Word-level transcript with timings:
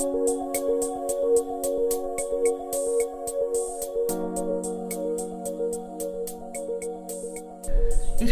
Ирхэм 0.00 0.16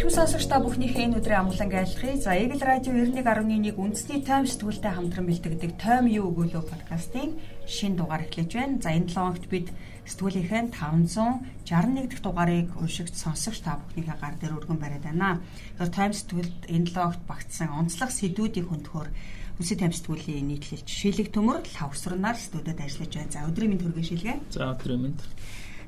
сонсогч 0.08 0.48
та 0.48 0.64
бүхнийхээ 0.64 1.12
энэ 1.12 1.20
өдрийн 1.20 1.44
амглан 1.44 1.68
айлтгая. 1.68 2.16
За 2.16 2.32
Eagle 2.40 2.64
Radio 2.64 2.96
91.1 2.96 3.76
үндэсний 3.76 4.24
тайм 4.24 4.48
сэтгүүлтэй 4.48 4.96
хамтран 4.96 5.28
бэлтгэдэг 5.28 5.76
Тайм 5.76 6.08
юу 6.08 6.32
өгөөлөө 6.32 6.64
подкастын 6.72 7.36
шин 7.68 8.00
дугаар 8.00 8.24
эхлэж 8.24 8.48
байна. 8.48 8.80
За 8.80 8.96
энэ 8.96 9.12
7 9.12 9.20
хоногт 9.20 9.44
бид 9.52 9.68
сэтгүүлийнхээ 10.08 10.72
561 10.72 12.08
дахь 12.08 12.24
дугаарыг 12.24 12.72
уншигч 12.80 13.12
сонсогч 13.12 13.60
та 13.60 13.76
бүхнийхээ 13.76 14.16
гар 14.16 14.40
дээр 14.40 14.56
өргөн 14.56 14.80
бариад 14.80 15.04
байна. 15.04 15.44
Тэгэхээр 15.76 15.92
тайм 15.92 16.12
сэтгүүлд 16.16 16.60
энэ 16.72 16.88
7 16.88 16.96
хоногт 16.96 17.22
багтсан 17.28 17.68
онцлог 17.76 18.08
сэдвүүдийг 18.08 18.72
хөндөхөөр 18.72 19.08
Үсэ 19.58 19.74
тайм 19.74 19.90
сэтгүүлийн 19.90 20.46
нийтлэл 20.54 20.86
жишээлэг 20.86 21.34
төмөр 21.34 21.66
лавсрнаар 21.66 22.38
студид 22.38 22.78
ажиллаж 22.78 23.10
байна. 23.10 23.34
За 23.34 23.42
өдрийн 23.50 23.74
мэнд 23.74 23.82
хүргэн 23.82 24.06
шилгээ. 24.06 24.36
За 24.54 24.70
өдрийн 24.70 25.02
мэнд. 25.02 25.20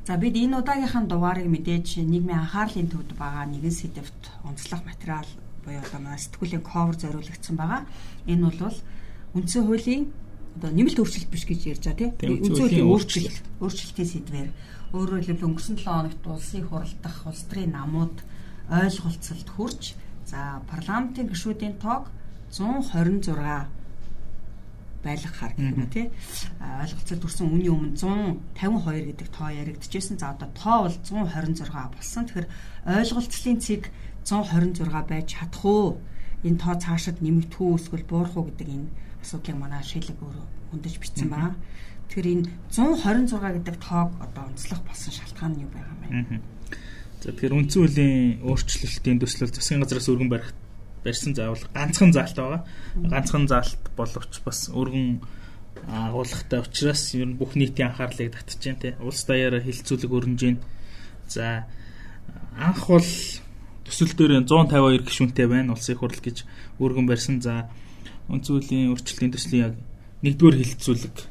За 0.03 0.19
бид 0.19 0.35
энэ 0.35 0.59
удаагийнхаа 0.59 1.07
дугаарыг 1.07 1.47
мэдээж 1.47 2.03
нийгмийн 2.03 2.43
анхаарлын 2.43 2.91
төвд 2.91 3.15
байгаа 3.15 3.47
нэгэн 3.47 3.71
сэдвт 3.71 4.23
онцлог 4.43 4.83
материал 4.83 5.29
буюу 5.63 5.79
одоо 5.87 6.01
манай 6.03 6.19
сэтгүүлийн 6.19 6.67
ковер 6.67 6.97
зориулагдсан 6.99 7.55
байгаа. 7.55 7.87
Энэ 8.27 8.43
бол 8.43 8.79
үндсэн 9.39 9.63
хуулийн 9.63 10.03
одоо 10.59 10.71
нэмэлт 10.75 10.99
өөрчлөлт 10.99 11.31
биш 11.31 11.45
гэж 11.47 11.61
ярьж 11.71 11.85
байгаа 11.87 12.11
тийм 12.19 12.43
үндсэн 12.43 12.65
хуулийн 12.67 12.91
өөрчлөлт 12.91 13.37
өөрчлөлтийн 13.63 14.11
сэдвээр 14.11 14.51
өөрөөр 14.99 15.23
хэлбэл 15.31 15.47
өнгөрсөн 15.47 15.77
7 15.79 15.87
хоногт 15.87 16.23
улсын 16.27 16.67
хурал 16.67 16.95
дахь 16.99 17.23
улс 17.23 17.43
төрийн 17.47 17.71
намууд 17.79 18.17
ойлголцолд 18.67 19.49
хүрч 19.55 19.83
за 20.27 20.59
парламентын 20.67 21.31
гишүүдийн 21.31 21.79
тоог 21.79 22.11
126 22.51 23.81
байлгахаар 25.05 25.53
гэх 25.57 25.73
юм 25.73 25.89
тий 25.89 26.11
ойлголцол 26.61 27.21
төрсэн 27.25 27.47
үний 27.49 27.71
өмнө 27.73 27.97
152 27.97 29.17
гэдэг 29.17 29.29
тоо 29.33 29.49
яригдчихсэн. 29.49 30.19
За 30.21 30.37
одоо 30.37 30.51
тоо 30.53 30.85
бол 30.85 30.97
126 31.01 31.73
болсон. 31.73 32.27
Тэгэхээр 32.29 32.49
ойлголцлын 32.85 33.59
цэг 33.65 33.83
126 34.29 35.09
байж 35.09 35.27
чадах 35.31 35.65
уу? 35.65 36.01
Энэ 36.45 36.61
тоо 36.61 36.75
цаашид 36.77 37.25
нэмэгдэх 37.25 37.61
үү 37.61 37.77
эсвэл 37.81 38.05
буурах 38.05 38.37
уу 38.37 38.53
гэдэг 38.53 38.69
энэ 38.69 38.93
асуудлыг 39.25 39.57
манай 39.57 39.83
шилэг 39.85 40.19
өөр 40.21 40.37
хөндөж 40.73 40.95
бичсэн 41.01 41.29
байна. 41.33 41.57
Тэгэхээр 42.13 42.29
энэ 42.35 42.45
126 42.69 43.57
гэдэг 43.57 43.77
тоог 43.81 44.11
одоо 44.21 44.43
онцлох 44.53 44.81
болсон 44.85 45.13
шалтгаан 45.17 45.53
нь 45.57 45.65
юу 45.65 45.71
байгаа 45.73 45.97
юм 46.13 46.27
бэ? 46.29 46.41
За 47.21 47.33
тэгэхээр 47.33 47.57
үндсэн 47.57 47.81
хуулийн 47.81 48.45
өөрчлөлтийн 48.45 49.19
төслөл 49.21 49.53
засгийн 49.53 49.81
газраас 49.85 50.09
өргөн 50.09 50.29
барих 50.33 50.53
барьсан 51.04 51.36
заавал 51.36 51.64
ганцхан 51.74 52.12
заалт 52.14 52.36
байгаа. 52.36 52.62
Ганцхан 52.96 53.48
заалт 53.48 53.84
боловч 53.98 54.42
бас 54.46 54.70
өргөн 54.74 55.22
агуулгатай 55.88 56.60
учраас 56.60 57.14
ер 57.14 57.30
нь 57.30 57.38
бүх 57.38 57.54
нийтийн 57.56 57.94
анхаарлыг 57.94 58.34
татж 58.34 58.58
जैन 58.58 58.78
тий. 58.82 58.94
Улс 59.00 59.24
даяараа 59.30 59.62
хилцүүлэг 59.62 60.12
өрнөж 60.12 60.40
जैन. 60.40 60.58
За 61.30 61.70
анх 62.58 62.88
бол 62.90 63.12
төсөл 63.86 64.14
дээр 64.18 64.42
152 64.50 65.06
гишүүнтэй 65.06 65.48
байна. 65.48 65.74
Улсын 65.78 65.98
хурал 66.00 66.22
гэж 66.22 66.42
өргөн 66.82 67.06
барьсан. 67.06 67.38
За 67.42 67.70
өнцөлийн 68.30 68.90
өөрчлөлтийн 68.90 69.34
төслийн 69.34 69.64
яг 69.70 69.74
нэгдүгээр 70.26 70.58
хилцүүлэг 70.58 71.29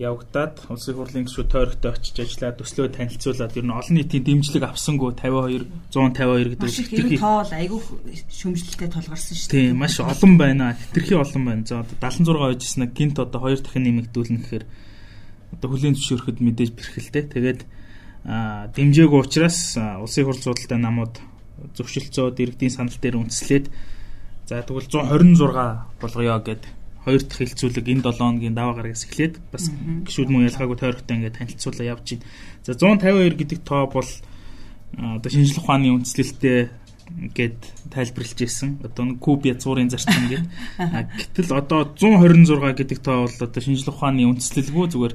явагдаад 0.00 0.64
улсын 0.72 0.96
хурлын 0.96 1.26
гишүүд 1.28 1.48
тойрогтой 1.52 1.92
очиж 1.92 2.16
ажиллаад 2.24 2.56
төслөө 2.56 2.88
танилцуулаад 2.96 3.52
ер 3.52 3.66
нь 3.68 3.76
олон 3.76 3.96
нийтийн 4.00 4.24
дэмжлэг 4.24 4.64
авсангүй 4.64 5.12
52 5.12 5.68
152 5.92 6.56
гэдэг 6.56 6.72
хэтэрхий 6.72 7.20
тоол 7.20 7.52
айгүй 7.52 7.80
шөмжлөлтэй 8.32 8.88
толгарсан 8.88 9.36
шүү 9.36 9.48
дээ. 9.52 9.60
Тийм 9.68 9.76
маш 9.76 10.00
олон 10.00 10.34
байна. 10.40 10.72
Хэтэрхий 10.72 11.20
олон 11.20 11.44
байна. 11.44 11.68
За 11.68 11.84
одоо 11.84 11.96
76 12.00 12.32
ойжснаа 12.32 12.88
гинт 12.88 13.16
одоо 13.20 13.40
хоёр 13.44 13.60
дахин 13.60 13.84
нэмэгдүүлнэ 13.84 14.40
гэхээр 14.40 14.64
одоо 15.52 15.68
хүлийн 15.68 15.94
зөвшөөрөхөд 16.00 16.38
мэдээж 16.40 16.70
бэрхэлтэй. 16.72 17.24
Тэгээд 17.28 17.60
дэмжээгүй 18.72 19.20
учраас 19.20 19.76
улсын 19.76 20.24
хурл 20.24 20.40
судалтай 20.40 20.80
намууд 20.80 21.20
зөвшөлтсөд 21.76 22.40
иргэдийн 22.40 22.72
санал 22.72 22.96
дээр 22.96 23.20
үндэслээд 23.20 23.68
за 24.48 24.64
тэгвэл 24.64 24.88
126 24.88 26.00
болгоё 26.00 26.40
гэдэг 26.40 26.79
хоёр 27.04 27.22
дахь 27.24 27.40
хилцүүлэг 27.40 27.86
энэ 27.88 28.04
7 28.04 28.20
хоногийн 28.20 28.54
даваа 28.54 28.74
гарагаас 28.76 29.08
эхлээд 29.08 29.40
бас 29.52 29.72
гişүүд 30.04 30.28
мөн 30.28 30.48
ялгаагүй 30.52 30.76
тойрогтой 30.76 31.16
ингээд 31.16 31.38
танилцуулаа 31.40 31.86
явж 31.96 32.06
байна. 32.20 32.24
За 32.64 32.72
152 32.76 33.40
гэдэг 33.40 33.60
тоо 33.64 33.88
бол 33.88 34.10
одоо 34.96 35.30
шинжлэх 35.30 35.64
ухааны 35.64 35.88
үндэслэлтэй 35.96 36.68
гэд 37.34 37.58
тайлбарлаж 37.90 38.38
ирсэн. 38.38 38.78
Одоо 38.84 39.16
куб 39.16 39.48
язгуурын 39.48 39.90
зарчим 39.90 40.28
гэдэг. 40.28 40.46
Гэтэл 41.34 41.56
одоо 41.56 41.88
126 41.96 42.78
гэдэг 42.78 42.98
тоо 43.00 43.26
бол 43.26 43.38
одоо 43.40 43.60
шинжлэх 43.62 43.96
ухааны 43.96 44.28
үндэслэлгүй 44.30 44.86
зүгээр 44.92 45.14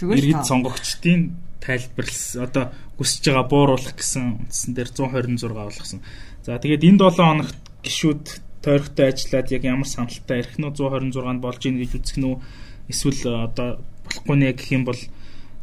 иргэд 0.00 0.46
сонгогчдын 0.46 1.20
тайлбарлсан. 1.60 2.46
Одоо 2.46 2.64
хүсэж 2.96 3.24
байгаа 3.26 3.46
бууруулах 3.48 3.94
гэсэн 3.96 4.46
үндсэн 4.46 4.70
дээр 4.74 4.90
126 4.92 5.50
болгосон. 5.50 6.00
За 6.44 6.58
тэгээд 6.60 6.84
энэ 6.84 7.00
7 7.10 7.18
хоногт 7.18 7.58
гişүүд 7.82 8.24
тойрогтой 8.64 9.12
ажиллаад 9.12 9.48
яг 9.52 9.62
ямар 9.64 9.88
саналтай 9.88 10.40
ирэх 10.40 10.56
нь 10.56 10.64
126-нд 10.64 11.40
болж 11.44 11.60
ийн 11.68 11.76
гэж 11.78 11.92
үзэх 12.00 12.18
нь 12.18 12.40
эсвэл 12.88 13.22
э, 13.28 13.44
одоо 13.48 13.68
болохгүй 14.08 14.36
нэ 14.40 14.56
гэх 14.56 14.72
юм 14.72 14.84
бол 14.88 15.00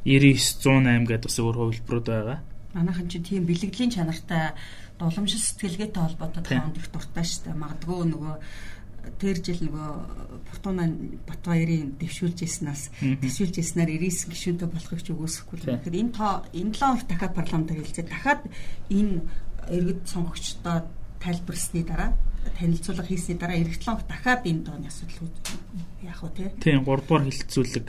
99 0.05 0.37
108 0.61 1.09
гэдэг 1.09 1.25
бас 1.29 1.37
өөр 1.41 1.57
хувилбарууд 1.57 2.07
байгаа. 2.09 2.39
Манайхан 2.73 3.07
чинь 3.09 3.25
тийм 3.25 3.45
бэлгэдлийн 3.45 3.91
чанартай 3.93 4.53
дуламжил 4.97 5.41
сэтгэлгээтэй 5.41 6.01
холбоотой 6.01 6.43
тоонд 6.45 6.77
их 6.77 6.89
дуртай 6.89 7.25
дээ. 7.25 7.53
Магадгүй 7.53 8.05
нөгөө 8.09 8.35
тэр 9.17 9.37
жил 9.41 9.61
нөгөө 9.65 9.89
Портуна 10.49 10.85
Батбаярын 11.25 11.97
дэвшүүлж 11.97 12.39
ирснээс 12.45 12.83
дэвшүүлж 13.01 13.55
ирснээр 13.61 13.97
99 13.97 14.29
гишүүнтэй 14.29 14.69
болохыг 14.69 15.01
ч 15.01 15.09
үгүйсэхгүй 15.09 15.57
л. 15.57 15.65
Тэгэхээр 15.81 15.99
энэ 16.05 16.13
тоо 16.13 16.45
энэ 16.53 16.73
7 16.73 16.81
хоног 16.81 17.05
дахиад 17.09 17.33
парламентаар 17.33 17.79
хэлцээ. 17.81 18.05
Дахиад 18.09 18.41
энэ 18.93 19.25
иргэд 19.73 20.01
сонгогчдод 20.05 20.85
тайлбарлсны 21.17 21.81
дараа 21.85 22.13
танилцуулга 22.49 23.05
хийсний 23.05 23.37
дараа 23.37 23.57
эх 23.57 23.77
7 23.77 23.85
хоног 23.85 24.07
дахиад 24.07 24.45
энэ 24.45 24.63
дооны 24.65 24.87
асуудал 24.87 25.29
яах 26.01 26.21
вэ 26.23 26.29
те? 26.35 26.43
Тийм 26.61 26.85
3 26.85 27.05
дугаар 27.05 27.23
хилцүүлэг 27.25 27.87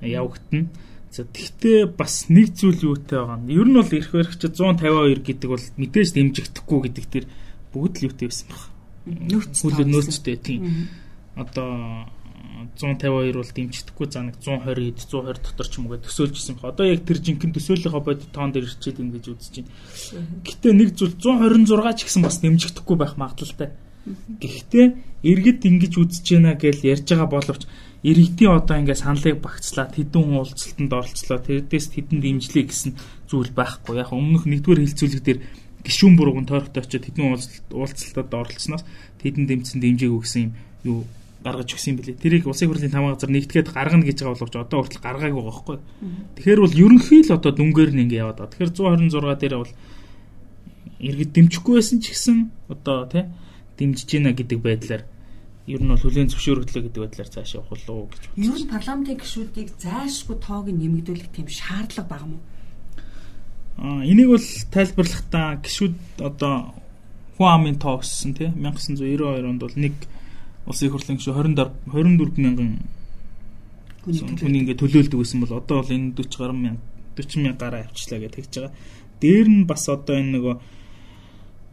явагдана. 0.00 0.68
За 1.10 1.24
тэгтээ 1.24 1.88
бас 1.96 2.28
нэг 2.28 2.52
зүйл 2.52 2.92
юутай 2.92 3.24
байгаа 3.24 3.40
нь. 3.40 3.52
Ер 3.52 3.64
нь 3.64 3.76
бол 3.80 3.88
эрх 3.96 4.12
баригч 4.12 4.40
152 4.44 5.24
гэдэг 5.24 5.48
бол 5.48 5.64
мэдээж 5.80 6.08
дэмжигдэхгүй 6.12 6.78
гэдэг 6.84 7.04
тэр 7.08 7.24
бүгд 7.72 7.94
л 7.96 8.06
юутай 8.12 8.28
байсан 8.28 8.48
баг. 8.52 8.62
Нөөц 9.08 9.56
нөөцтэй 9.64 10.36
тийм. 10.36 10.92
Одоо 11.32 12.12
152 12.78 13.34
бол 13.34 13.50
дэмжихгүй 13.50 14.06
за 14.10 14.22
нэг 14.22 14.36
120 14.38 14.94
120 14.94 15.42
дотор 15.42 15.66
ч 15.66 15.74
юм 15.78 15.90
уу 15.90 15.98
төсөөлжсэн 15.98 16.58
баг. 16.58 16.74
Одоо 16.74 16.86
яг 16.86 17.02
тэр 17.02 17.18
жинхэнэ 17.18 17.54
төсөөллийнхөө 17.58 18.02
бодит 18.06 18.30
тоон 18.30 18.54
дээр 18.54 18.70
ирчээд 18.70 19.02
ингэж 19.02 19.24
үзэж 19.34 19.54
байна. 19.58 19.72
Гэхдээ 20.46 20.72
нэг 20.78 20.88
зүйл 20.94 21.14
126 21.18 21.98
ч 21.98 22.00
гэсэн 22.06 22.22
бас 22.22 22.38
дэмжихдэггүй 22.38 22.96
байх 22.98 23.14
магадлалтай. 23.18 23.74
Гэхдээ 24.38 24.86
иргэд 25.26 25.60
ингэж 25.66 25.92
үзэж 25.98 26.26
байна 26.38 26.54
гэж 26.54 26.78
ярьж 26.86 27.06
байгаа 27.10 27.28
боловч 27.28 27.62
иргэдийн 28.06 28.54
одоо 28.54 28.76
ингээд 28.78 29.02
саналыг 29.02 29.42
багцлаад 29.42 29.92
хэдэн 29.98 30.38
уулзалтанд 30.38 30.92
оролцлоо 30.94 31.38
тэрдээс 31.42 31.86
хэдэн 31.98 32.18
дэмжлээ 32.22 32.64
гэсэн 32.70 32.92
зүйл 33.26 33.50
байхгүй. 33.50 33.98
Яг 33.98 34.14
өмнөх 34.14 34.46
нэгдүгээр 34.46 34.86
хилцүүлэг 34.86 35.22
дээр 35.26 35.40
гişүүн 35.82 36.14
бурууг 36.14 36.38
нь 36.38 36.48
тойрогтой 36.48 36.82
очиод 36.86 37.04
хэдэн 37.10 37.26
уулзалтад 37.74 38.30
оролцсноос 38.30 38.84
хэдэн 39.18 39.44
дэмжсэн 39.50 39.82
дэмжээгүй 39.82 40.20
гэсэн 40.22 40.42
юм 40.46 40.52
юу 40.86 40.98
гаргаж 41.44 41.68
өгсөн 41.74 41.94
юм 41.94 41.98
билээ. 42.02 42.18
Тэрийг 42.18 42.44
улсын 42.50 42.68
хурлын 42.68 42.90
тамга 42.90 43.14
газар 43.14 43.30
нэгтгэхэд 43.30 43.70
гаргана 43.70 44.04
гэж 44.04 44.18
байгаа 44.26 44.34
боловч 44.34 44.54
одоо 44.58 44.78
хүртэл 44.82 45.04
гаргаагүй 45.06 45.42
байгаа 45.42 45.54
байхгүй. 45.54 45.78
Тэгэхээр 46.34 46.60
бол 46.62 46.74
ерөнхий 46.82 47.22
л 47.22 47.36
одоо 47.38 47.52
дүнгээр 47.54 47.90
нь 47.94 48.02
ингэ 48.06 48.16
яваад 48.18 48.38
байгаа. 48.42 48.52
Тэгэхээр 48.58 48.72
126 48.74 49.38
дээр 49.38 49.54
бол 49.62 49.72
иргэд 50.98 51.30
дэмжихгүй 51.30 51.74
байсан 51.78 51.98
ч 52.02 52.10
гэсэн 52.10 52.38
одоо 52.66 53.06
тий 53.06 53.24
дэмжиж 53.78 54.08
гинэ 54.10 54.34
гэдэг 54.34 54.58
байдлаар 54.58 55.02
ер 55.70 55.80
нь 55.84 55.90
бол 55.94 56.02
хүлэн 56.02 56.32
зөвшөөрөгдлөө 56.32 56.82
гэдэг 56.90 57.02
байдлаар 57.06 57.30
цааш 57.30 57.50
явах 57.54 57.70
болов 57.70 58.10
гэж 58.10 58.22
байна. 58.34 58.42
Ер 58.42 58.56
нь 58.58 58.72
парламентын 58.74 59.20
гишүүдийг 59.22 59.68
зайлшгүй 59.78 60.36
тоог 60.42 60.66
нэмэгдүүлэх 60.74 61.30
тийм 61.30 61.46
шаардлага 61.46 62.08
байгаа 62.10 62.28
мó? 62.34 62.38
Аа 63.78 64.02
энийг 64.02 64.28
бол 64.34 64.48
тайлбарлахдаа 64.74 65.62
гişүүд 65.62 65.96
одоо 66.18 66.74
хүн 67.38 67.46
амын 67.46 67.78
тоо 67.78 68.02
өссөн 68.02 68.34
тий 68.34 68.50
1992 68.50 69.46
онд 69.46 69.62
бол 69.62 69.76
нэг 69.78 69.94
улсын 70.68 70.92
хурлын 70.92 71.18
гишүү 71.18 71.34
24 71.34 71.72
24 71.88 72.44
мянган 72.44 72.70
хүний 74.04 74.62
ингээ 74.62 74.80
төлөөлдөг 74.80 75.18
гэсэн 75.20 75.40
бол 75.42 75.58
одоо 75.58 75.80
бол 75.80 75.92
энэ 75.96 76.12
40 76.16 76.38
гаруй 76.38 76.56
мянга 76.56 76.82
40 77.16 77.42
мянга 77.42 77.58
гараа 77.58 77.82
авчлаа 77.88 78.20
гэж 78.20 78.32
тэгж 78.36 78.52
байгаа. 78.54 78.72
Дээр 79.20 79.48
нь 79.48 79.66
бас 79.66 79.88
одоо 79.88 80.16
энэ 80.20 80.32
нөгөө 80.38 80.54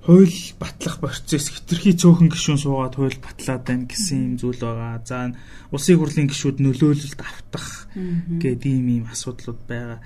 хууль 0.05 0.37
батлах 0.59 0.99
процесс 1.01 1.49
хитрхи 1.49 1.97
цөөхөн 1.97 2.29
гишүүн 2.29 2.61
суугаад 2.61 2.95
хууль 2.97 3.17
батлаад 3.17 3.63
байна 3.65 3.85
гэсэн 3.89 4.17
юм 4.17 4.33
зүйл 4.37 4.61
байгаа. 4.61 5.01
За 5.05 5.33
улсын 5.73 5.97
хурлын 5.97 6.29
гишүүд 6.29 6.57
нөлөөлөлд 6.61 7.21
автах 7.21 7.89
гэдэг 7.93 8.69
ийм 8.69 8.87
ийм 8.89 9.05
асуудлууд 9.09 9.61
байгаа. 9.65 9.99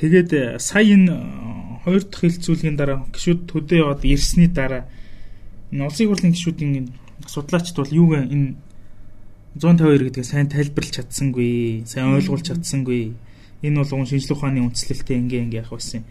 Тэгээд 0.00 0.30
э, 0.32 0.42
сая 0.58 0.88
энэ 0.88 1.12
э, 1.12 1.20
хоёр 1.84 2.02
дахь 2.08 2.24
хилцүүлгийн 2.24 2.76
дараа 2.80 3.04
гишүүд 3.12 3.40
төдөө 3.48 3.78
яваад 3.80 4.02
ирсний 4.08 4.48
дараа 4.48 4.88
энэ 5.68 5.84
улсын 5.84 6.08
хурлын 6.08 6.32
гишүүдийн 6.32 6.88
судлаачд 7.26 7.76
бол 7.76 7.92
юу 7.92 8.06
вэ 8.14 8.26
энэ 8.30 8.56
152 9.58 10.08
гэдгээ 10.08 10.24
сайн 10.24 10.48
тайлбарлаж 10.48 10.96
чадсангүй, 10.96 11.84
сайн 11.84 12.16
ойлгуулж 12.16 12.46
чадсангүй. 12.48 13.12
Энэ 13.60 13.78
бол 13.84 13.92
уун 14.00 14.08
шинжлэх 14.08 14.40
ухааны 14.40 14.64
үндслэлтэй 14.64 15.20
ингээ 15.20 15.44
ингээ 15.44 15.60
явах 15.60 15.76
байсан 15.76 16.00
юм. 16.00 16.06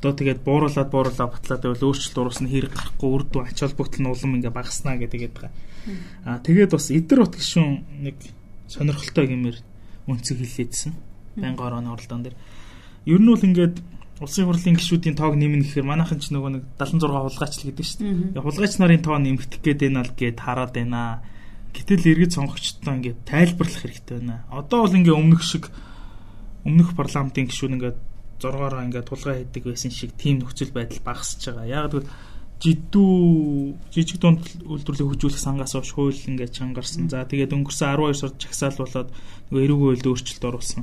Одоо 0.00 0.12
тэгээд 0.16 0.40
бууруулаад 0.46 0.88
бууруулаад 0.88 1.32
батлаад 1.36 1.62
байвал 1.68 1.86
өөрчлөлт 1.90 2.16
уруусна 2.16 2.48
хэрэг 2.48 2.72
гарахгүй 2.72 3.10
үрд 3.12 3.32
ач 3.44 3.58
холбогдол 3.60 4.00
нь 4.00 4.08
улам 4.08 4.36
ингээ 4.40 4.54
багаснаа 4.56 4.96
гэдэг 4.96 5.20
байгаа. 5.36 5.52
Аа 6.24 6.38
тэгээд 6.40 6.70
бас 6.72 6.86
эдэр 6.88 7.18
бот 7.28 7.34
гişүн 7.36 7.68
нэг 8.08 8.16
сонирхолтой 8.72 9.26
гэмээр 9.26 9.58
үнцэг 10.08 10.38
хилээдсэн. 10.38 10.92
Байнгын 11.36 11.66
орооны 11.66 11.92
оролдоон 11.92 12.22
дээр. 12.24 12.36
Ер 13.04 13.20
нь 13.20 13.28
бол 13.28 13.42
ингээд 13.42 13.76
улсын 14.18 14.46
хурлын 14.50 14.76
гишүүдийн 14.78 15.16
тоог 15.18 15.34
нэмнэ 15.38 15.62
гэхээр 15.62 15.86
манайхан 15.86 16.18
ч 16.18 16.34
нөгөө 16.34 16.50
нэг 16.58 16.64
76 16.74 17.06
хулгайч 17.06 17.54
л 17.62 17.66
гэдэг 17.70 17.86
шүү 17.86 17.98
дээ. 18.34 18.42
Хулгайч 18.42 18.74
нарын 18.82 19.02
тоо 19.02 19.16
нэмэгдэх 19.18 19.60
гээд 19.62 19.80
байна 19.86 20.02
л 20.02 20.12
гээд 20.18 20.38
хараад 20.42 20.72
байна. 20.74 21.22
Гэтэл 21.70 22.10
иргэд 22.10 22.34
сонгогчдоо 22.34 22.94
ингээд 22.98 23.18
тайлбарлах 23.22 23.78
хэрэгтэй 23.78 24.16
байна. 24.18 24.42
Одоо 24.50 24.78
бол 24.82 24.98
ингээ 24.98 25.14
өмнөх 25.14 25.42
шиг 25.46 25.70
өмнөх 26.66 26.98
парламентын 26.98 27.46
гишүүд 27.46 27.74
ингээд 27.78 27.98
зургаараа 28.42 28.86
ингээд 28.90 29.06
тулгай 29.06 29.46
хийдэг 29.46 29.64
байсан 29.70 29.90
шиг 29.94 30.10
тийм 30.18 30.42
нөхцөл 30.42 30.74
байдал 30.74 30.98
багасч 31.06 31.42
байгаа. 31.46 31.66
Яг 31.70 31.90
тэгвэл 31.94 32.10
жидүү 32.58 33.14
жижиг 33.94 34.18
дунд 34.18 34.42
үйлдвэрлэлийг 34.66 35.08
хөгжүүлэх 35.14 35.38
сангаас 35.38 35.78
хойш 35.78 35.94
хууль 35.94 36.26
ингээд 36.26 36.58
чангарсан. 36.58 37.06
За 37.06 37.22
тэгээд 37.22 37.54
өнгөрсөн 37.54 37.94
12 37.94 38.18
сард 38.18 38.34
чагсаал 38.42 38.82
болоод 38.82 39.10
нөгөө 39.54 39.62
эрүүгийн 39.62 39.86
хуульд 39.94 40.06
өөрчлөлт 40.10 40.48
оруулсан. 40.50 40.82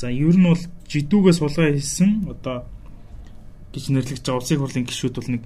За 0.00 0.08
ер 0.08 0.32
нь 0.32 0.48
бол 0.48 0.62
жидүүгээс 0.88 1.38
сулгай 1.44 1.76
хийсэн 1.76 2.24
одоо 2.32 2.64
гэж 3.76 3.84
нэрлэгдэж 3.92 4.24
байгаа 4.24 4.40
улсын 4.40 4.60
хурлын 4.64 4.88
гишүүд 4.88 5.14
бол 5.20 5.30
нэг 5.36 5.42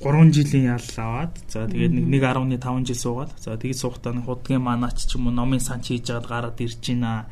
3 0.00 0.32
жилийн 0.32 0.66
ял 0.72 0.88
аваад 0.96 1.34
за 1.52 1.68
тэгээд 1.68 1.92
нэг 2.00 2.22
1.5 2.24 2.88
жил 2.88 3.00
суугаад 3.04 3.36
за 3.36 3.60
тэгээд 3.60 3.82
суухдаа 3.84 4.16
нэг 4.16 4.24
худгийн 4.24 4.64
манаач 4.64 5.04
ч 5.04 5.20
юм 5.20 5.28
уу 5.28 5.36
номын 5.36 5.60
санч 5.60 5.92
хийж 5.92 6.08
жагаад 6.08 6.24
гараад 6.32 6.64
ирж 6.64 6.80
байна. 6.80 7.28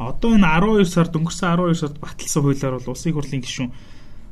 Одоо 0.00 0.32
энэ 0.32 0.48
12 0.48 0.88
сард 0.88 1.12
өнгөрсөн 1.12 1.76
12 1.76 1.76
сард 1.76 1.96
баталсан 2.00 2.40
хуулиар 2.40 2.74
бол 2.80 2.92
улсын 2.96 3.12
хурлын 3.12 3.44
гишүүн 3.44 3.70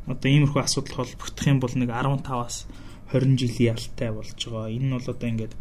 одоо 0.08 0.28
иймэрхүү 0.32 0.62
асуудал 0.64 0.96
холбогдох 1.04 1.44
юм 1.44 1.60
бол 1.60 1.74
нэг 1.76 1.90
15-аас 1.92 2.56
20 3.12 3.36
жилийн 3.36 3.76
ялтай 3.76 4.10
болж 4.16 4.32
байгаа. 4.32 4.72
Энэ 4.72 4.86
нь 4.88 4.94
бол 4.96 5.12
одоо 5.12 5.28
ингээд 5.28 5.54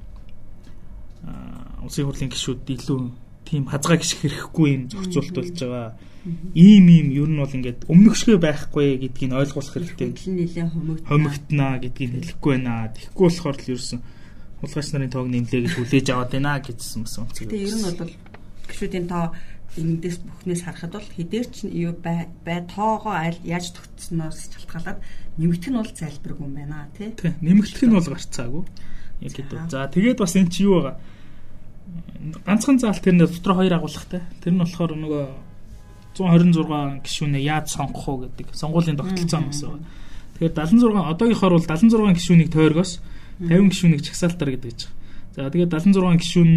улсын 1.84 2.08
хурлын 2.08 2.32
гишүүд 2.32 2.64
илүү 2.72 3.25
тийм 3.48 3.64
хазгаа 3.70 3.98
гიშх 4.02 4.20
хэрэггүй 4.26 4.68
юм 4.74 4.84
зохицуулт 4.90 5.36
болж 5.38 5.58
байгаа 5.62 5.94
ийм 6.58 6.86
ийм 6.90 7.08
ер 7.14 7.30
нь 7.30 7.38
бол 7.38 7.54
ингээд 7.54 7.86
өмнөхшгөө 7.86 8.38
байхгүй 8.42 8.98
гэдгийг 8.98 9.34
ойлгуулах 9.38 9.74
хэрэгтэй. 9.78 10.10
Нилээн 10.26 10.70
хомигдана. 10.74 11.06
Хомигдана 11.06 11.68
гэдгийг 11.86 12.12
хэлэхгүй 12.18 12.52
байна. 12.58 12.90
Тэгэхгүй 12.98 13.26
болохоор 13.30 13.58
л 13.62 13.70
ерөөсөн 13.70 14.00
хулгайч 14.66 14.90
нарын 14.90 15.14
тоог 15.14 15.28
нэмлээ 15.30 15.62
гэж 15.70 15.74
хүлээж 15.78 16.08
аваад 16.10 16.32
байна 16.34 16.58
гэжсэн 16.66 17.02
бас 17.06 17.16
үнцэг. 17.22 17.46
Тэгээ 17.46 17.66
ер 17.70 17.76
нь 17.78 17.86
бол 17.86 18.14
гişүүдийн 18.66 19.06
тоо 19.06 19.26
эндээс 19.78 20.18
бүхнээс 20.26 20.62
харахад 20.66 20.94
бол 20.98 21.10
хэдээр 21.14 21.48
ч 21.54 21.58
юу 21.70 21.94
бай 21.94 22.32
бай 22.42 22.60
тоогоо 22.66 23.14
аль 23.14 23.38
яаж 23.46 23.76
тогтсноос 23.76 24.50
шалтгаалаад 24.50 25.00
нэмэгдэх 25.38 25.70
нь 25.70 25.78
бол 25.78 25.92
залбиргүй 25.94 26.46
юм 26.48 26.56
байна 26.58 26.90
тий. 26.98 27.12
Тий. 27.14 27.38
Нэмэгдэх 27.44 27.84
нь 27.86 27.94
бол 27.94 28.08
гарцаагүй. 28.08 28.64
Яг 29.22 29.34
гэдэг. 29.36 29.60
За 29.70 29.86
тэгээд 29.92 30.18
бас 30.24 30.34
эн 30.34 30.50
чи 30.50 30.64
юу 30.64 30.80
байгаа? 30.80 30.96
Ганцхан 32.46 32.80
заалт 32.80 33.04
тэрнээ 33.06 33.30
дотор 33.30 33.54
хоёр 33.54 33.74
агуулгатай. 33.78 34.22
Тэр 34.42 34.54
нь 34.58 34.62
болохоор 34.62 34.98
нөгөө 34.98 35.24
126 36.18 37.04
гишүүнээ 37.06 37.44
яаж 37.44 37.76
сонгох 37.76 38.08
уу 38.08 38.18
гэдэг 38.26 38.56
сонгуулийн 38.56 38.98
тогтолцоо 38.98 39.40
юм 39.44 39.52
байна. 39.52 39.86
Тэгэхээр 40.40 40.54
76 40.56 41.12
одоогийнхоор 41.12 41.54
бол 41.60 41.68
76 41.68 42.18
гишүүнийг 42.18 42.50
тойргоос 42.56 42.92
50 43.44 43.70
гишүүнийг 43.70 44.02
чагсаалтар 44.02 44.50
гэдэг 44.56 44.72
гэж 44.72 44.82
байна. 44.88 45.04
За 45.36 45.52
тэгээд 45.52 45.72
76 45.76 46.24
гишүүн 46.24 46.52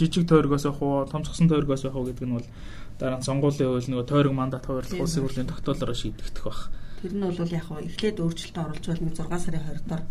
жижиг 0.00 0.24
тойргоос 0.26 0.64
явах 0.64 0.82
уу, 0.82 1.04
томцгсон 1.06 1.46
тойргоос 1.52 1.84
явах 1.84 2.00
уу 2.00 2.08
гэдэг 2.08 2.26
нь 2.26 2.36
бол 2.40 2.48
дараа 2.96 3.18
нь 3.20 3.26
сонгуулийн 3.28 3.68
хууль 3.68 3.88
нөгөө 3.92 4.08
тойрог 4.08 4.32
мандат 4.32 4.64
хуваарлах 4.64 5.04
улсын 5.04 5.22
хурлын 5.22 5.50
тогтоолоор 5.52 5.92
шийдэгдэх 5.92 6.44
баг. 6.48 6.58
Тэр 7.04 7.12
нь 7.12 7.20
бол 7.20 7.36
яг 7.36 7.66
эхлээд 7.68 8.18
өөрчлөлт 8.24 8.56
оруулж 8.56 8.84
байл 8.88 9.04
нэг 9.04 9.14
6 9.20 9.44
сарын 9.44 9.64
20-доор. 9.68 10.02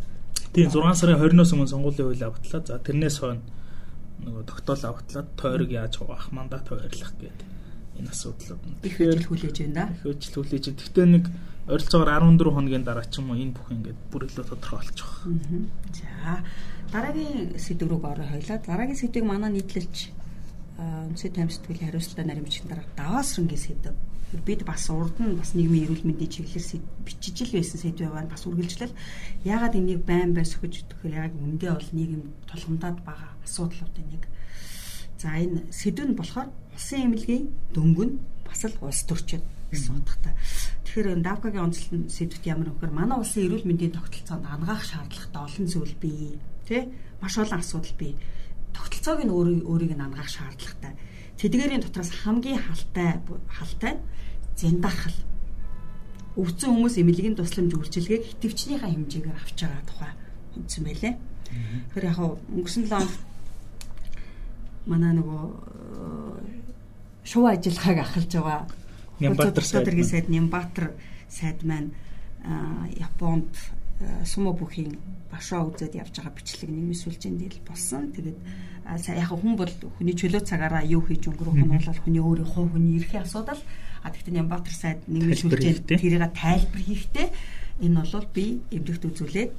Тийм 0.54 0.70
6 0.70 1.02
сарын 1.02 1.18
20-оос 1.18 1.52
өмнө 1.58 1.74
сонгуулийн 1.74 2.08
хууль 2.14 2.26
автлаа. 2.30 2.62
За 2.62 2.78
тэрнээс 2.78 3.18
хойно 3.18 3.42
нөгөө 4.22 4.44
тогтоол 4.46 4.84
автлаад 4.86 5.28
тойрог 5.38 5.70
яаж 5.70 5.94
хуваах 5.98 6.30
мандат 6.32 6.70
хуваарлах 6.70 7.14
гэдэг 7.18 7.50
энэ 7.98 8.10
асуудлууд 8.10 8.64
нь. 8.66 8.76
Их 8.86 8.98
ажил 9.02 9.28
хүлээж 9.28 9.58
байна 9.62 9.74
да. 9.74 9.86
Их 9.94 10.06
ажил 10.06 10.36
хүлээж. 10.42 10.66
Гэхдээ 10.78 11.08
нэг 11.10 11.26
ойролцоогоор 11.68 12.10
14 12.10 12.56
хоногийн 12.56 12.84
дараа 12.86 13.06
ч 13.06 13.20
юм 13.22 13.34
уу 13.34 13.38
энэ 13.38 13.56
бүх 13.58 13.68
ингээд 13.70 14.00
бүр 14.10 14.26
илүү 14.26 14.46
тодорхой 14.46 14.80
болчих. 14.82 15.12
За 15.94 16.42
дараагийн 16.94 17.58
сэдв 17.58 17.86
рүү 17.90 18.02
орё 18.02 18.26
хоёлаа. 18.26 18.58
Дараагийн 18.62 19.00
сэдвийг 19.02 19.26
манай 19.26 19.52
нийтлэлч 19.54 19.98
үнсээ 20.82 21.32
тайм 21.36 21.50
сэтгэлийн 21.50 21.90
хариуцлага 21.94 22.28
наримжийн 22.28 22.68
дараа 22.70 22.88
даваасрангийн 22.98 23.62
сэдв. 23.62 23.94
Бид 24.32 24.64
бас 24.64 24.88
урд 24.90 25.20
нь 25.20 25.36
бас 25.36 25.52
нийгмийн 25.54 25.92
эрүүл 25.92 26.08
мэндийн 26.08 26.32
чиглэлээр 26.32 26.84
бичиж 27.04 27.38
л 27.44 27.56
байсан 27.60 27.80
сэдв 27.84 28.08
байна. 28.08 28.32
Бас 28.32 28.48
үргэлжлэл 28.48 28.96
ягаад 29.44 29.76
энийг 29.76 30.08
байн 30.08 30.32
байн 30.32 30.48
сөхөж 30.48 30.88
өгөхөр 30.88 31.14
яг 31.14 31.36
үндэ 31.36 31.68
бол 31.68 31.90
нийгэм 31.92 32.24
тулгамдаад 32.48 32.98
байгаа 33.04 33.32
асуудлуудын 33.44 34.08
нэг. 34.08 34.24
За 35.20 35.36
энэ 35.36 35.68
сэдв 35.70 36.08
нь 36.08 36.16
болохоор 36.16 36.50
улсын 36.74 37.12
эмнэлгийн 37.12 37.46
дөнгөн 37.76 38.12
бас 38.48 38.64
л 38.66 38.76
улс 38.80 39.04
төрчид 39.04 39.44
гэсэн 39.72 40.00
утгатай. 40.00 40.34
Тэгэхээр 40.88 41.24
давкагийн 41.24 41.66
онцлон 41.68 42.08
сэдвт 42.08 42.44
ямар 42.48 42.72
вөхөр 42.72 42.92
манай 42.92 43.20
улсын 43.20 43.48
эрүүл 43.48 43.68
мэндийн 43.68 43.96
тогтолцоонд 43.96 44.48
ангаах 44.48 44.84
шаардлагатай 44.84 45.42
олон 45.44 45.68
зүйл 45.68 45.96
бий. 46.00 46.40
Тэ? 46.68 46.92
Маш 47.24 47.36
олон 47.40 47.60
асуудал 47.60 47.96
бий. 47.96 48.16
Тогтолцоог 48.76 49.24
нь 49.24 49.32
өөрийг 49.32 49.96
нь 49.96 50.04
ангаах 50.04 50.28
шаардлагатай. 50.28 50.96
Тэдгээрийн 51.42 51.82
дотроос 51.82 52.14
хамгийн 52.22 52.62
халтай 52.62 53.18
халтай 53.50 53.98
зэндахал 54.54 55.18
өвцөн 56.38 56.70
хүмүүс 56.70 57.02
эмнэлгийн 57.02 57.34
тусламж 57.34 57.74
үйлчилгээг 57.74 58.24
хитвчнийхаа 58.30 58.94
хэмжээгээр 58.94 59.42
авч 59.42 59.58
байгаа 59.66 59.84
тухай 59.90 60.14
үндсэн 60.54 60.84
байлээ. 60.86 61.14
Тэгэхээр 61.90 62.10
яг 62.14 62.20
өнгөрсөн 62.22 62.86
7 62.86 62.94
онд 62.94 63.14
манай 64.86 65.12
нөгөө 65.18 65.42
шуу 67.26 67.50
ажиллагааг 67.50 68.00
ахалж 68.06 68.32
байгаа. 68.38 68.70
Нямбатар 69.20 69.66
сайд 69.66 70.30
Нямбатар 70.30 70.94
сайд 71.26 71.66
маань 71.66 71.92
Японд 73.02 73.50
сумо 74.26 74.54
бүхийн 74.54 74.98
башаа 75.32 75.64
үзээд 75.66 75.96
явж 75.96 76.14
байгаа 76.20 76.36
бичлэг 76.36 76.70
нэмийн 76.70 76.98
сүлжээнд 76.98 77.42
л 77.54 77.68
болсон. 77.68 78.12
Тэгээд 78.12 78.40
яг 79.16 79.32
хүн 79.32 79.56
бол 79.56 79.74
хүний 79.98 80.16
чөлөө 80.18 80.44
цагаараа 80.44 80.84
юу 80.84 81.02
хийж 81.06 81.30
өнгөрөх 81.30 81.56
нь 81.56 81.70
бол 81.70 82.04
хүний 82.04 82.24
өөрийн 82.24 82.50
хувь 82.50 82.72
хүний 82.74 83.00
эрхийн 83.00 83.24
асуудал. 83.24 83.62
А 84.04 84.10
тэгтээ 84.10 84.36
Нямбатар 84.36 84.74
сайд 84.74 85.00
нэмийн 85.08 85.38
сүлжээнд 85.38 85.86
тэрийг 85.88 86.34
тайлбар 86.34 86.82
хийхдээ 86.82 87.28
энэ 87.86 88.02
бол 88.02 88.28
би 88.34 88.46
эмнэлэгт 88.74 89.06
үзүүлээд 89.08 89.52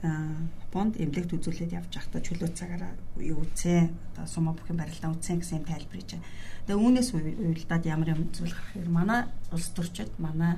Японд 0.00 0.96
эмнэлэгт 0.96 1.36
үзүүлээд 1.36 1.76
явж 1.76 1.92
байхдаа 1.92 2.24
чөлөө 2.24 2.50
цагаараа 2.56 2.92
юу 3.20 3.44
үзээ. 3.44 3.92
Одоо 4.16 4.24
сумо 4.24 4.56
бүхийн 4.56 4.80
барилдаа 4.80 5.12
үзсэн 5.12 5.44
гэсэн 5.44 5.68
тайлбар 5.68 6.00
хийж 6.00 6.16
байна. 6.16 6.28
Тэгээ 6.64 6.80
үүнээс 6.80 7.08
уйлдаад 7.12 7.84
ямар 7.84 8.08
юм 8.16 8.32
зүйл 8.32 8.56
гарах 8.56 8.80
юм. 8.80 8.88
Манай 8.96 9.20
улс 9.52 9.68
төрчид, 9.76 10.08
манай 10.16 10.56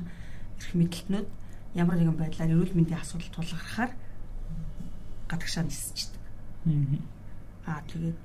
эрх 0.62 0.70
мэдлэлтнүүд 0.78 1.28
ямар 1.74 1.96
нэгэн 1.96 2.18
байдлаар 2.18 2.52
эрүүл 2.52 2.76
мэндийн 2.76 3.00
асуудал 3.00 3.30
тулгархаар 3.32 3.92
гадагшаа 5.28 5.64
нисчдэг. 5.64 6.20
Аа 7.66 7.80
тэгээд 7.88 8.18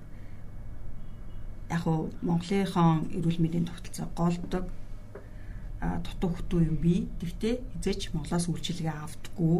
яг 1.72 1.84
уу 1.88 2.12
Монголынхон 2.22 3.12
эрүүл 3.18 3.39
мэндийн 3.39 3.68
тогтолцоо 3.68 4.08
голдог 4.16 4.66
а 5.80 6.01
дутуу 6.01 6.32
хөтөө 6.34 6.62
юм 6.68 6.77
би. 6.82 7.08
Тэгтээ 7.22 7.54
хизээч 7.77 8.12
Монголоос 8.13 8.50
үйлчилгээ 8.50 8.96
авдаггүй. 8.98 9.60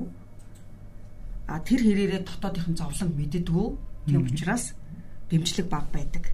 А 1.48 1.60
тэр 1.62 1.82
хэрээрээ 1.86 2.22
дотоодынхон 2.25 2.75
зовлон 2.75 3.12
мэддэггүй. 3.13 3.67
Тийм 4.10 4.25
учраас 4.25 4.74
дэмжлэг 5.29 5.67
баг 5.70 5.86
байдаг. 5.94 6.34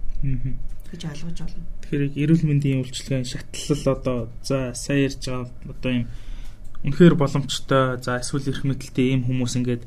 гэж 0.94 1.02
ойлгож 1.10 1.38
байна. 1.42 1.66
Тэгэхээр 1.82 2.04
эрүүл 2.22 2.44
мэндийн 2.48 2.80
үйлчилгээний 2.80 3.28
шатлал 3.28 3.84
одоо 3.92 4.18
за 4.42 4.72
сайн 4.78 5.10
ярьж 5.10 5.22
байгаа 5.26 5.50
одоо 5.68 5.92
юм 5.92 6.06
үнэхээр 6.84 7.14
боломжтой. 7.16 7.98
За 8.04 8.20
эсвэл 8.20 8.52
эрх 8.52 8.62
мэдэлтэй 8.64 9.16
ийм 9.16 9.24
хүмүүс 9.24 9.56
ингээд 9.58 9.82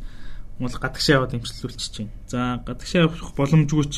мул 0.57 0.73
гадагшаа 0.73 1.21
яваад 1.21 1.37
имчилүүлчихэж 1.37 1.93
байна. 2.01 2.13
За 2.25 2.39
гадагшаа 2.65 3.05
явах 3.05 3.33
боломжгүйч 3.37 3.93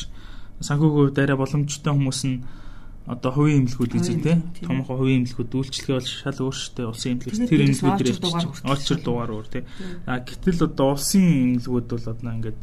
санхүүгийн 0.60 0.96
хувьд 1.08 1.18
арай 1.18 1.36
боломжтой 1.40 1.92
хүмүүс 1.96 2.20
нь 2.28 2.44
одоо 3.08 3.32
хувийн 3.32 3.64
эмнэлгүүд 3.64 3.92
гэж 3.96 4.06
тий 4.20 4.36
томхон 4.60 4.96
хувийн 5.00 5.24
эмнэлгүүд 5.24 5.56
үйлчлэгээ 5.56 5.96
бол 5.96 6.04
шал 6.04 6.40
өөрсдөө 6.44 6.86
улсын 6.92 7.12
эмнэлгээс 7.16 7.40
тэр 7.48 7.64
эмнэлгүүдээр 7.64 8.18
очир 8.68 8.98
дугаар 9.00 9.32
өөр 9.32 9.48
тий. 9.48 9.64
А 10.04 10.20
гэтэл 10.20 10.68
одоо 10.68 10.94
улсын 10.94 11.24
эмнэлгүүд 11.56 11.88
бол 11.90 12.06
одоо 12.12 12.30
ингээд 12.36 12.58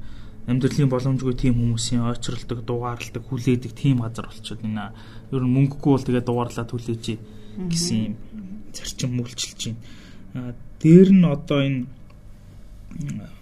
амьдралын 0.48 0.94
боломжгүй 0.94 1.36
тийм 1.36 1.60
хүмүүсийн 1.60 2.08
ойчролдог, 2.08 2.64
дугаарладаг, 2.64 3.24
хүлээдэг 3.28 3.74
тийм 3.76 4.00
газар 4.00 4.32
болчиход 4.32 4.64
байна. 4.64 4.96
Ер 5.34 5.44
нь 5.44 5.52
мөнгөгүй 5.52 5.92
бол 5.92 6.06
тэгээ 6.08 6.24
дугаарлаад 6.24 6.72
хүлээж 6.72 7.04
гэсэн 7.68 7.98
юм 8.00 8.14
зарчим 8.72 9.12
мүүлчилж 9.20 9.60
байна. 9.74 9.82
Дээр 10.82 11.10
нь 11.12 11.26
одоо 11.26 11.60
энэ 11.66 11.86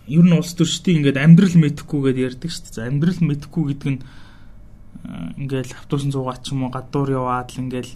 ер 0.08 0.24
нь 0.24 0.36
улс 0.38 0.54
төрчдийн 0.56 1.02
ингээд 1.02 1.18
амьдрал 1.18 1.56
мэдэхгүй 1.58 2.00
гэдээ 2.14 2.28
ярьдаг 2.30 2.52
шүү 2.52 2.64
дээ. 2.72 2.90
Амьдрал 2.90 3.22
мэдэхгүй 3.22 3.64
гэдэг 3.74 3.90
нь 3.92 4.02
ингээл 5.42 5.78
автобусын 5.78 6.14
цугаад 6.14 6.42
ч 6.46 6.54
юм 6.54 6.66
уу 6.66 6.72
гадуур 6.72 7.10
яваад 7.12 7.50
л 7.54 7.62
ингээл 7.66 7.94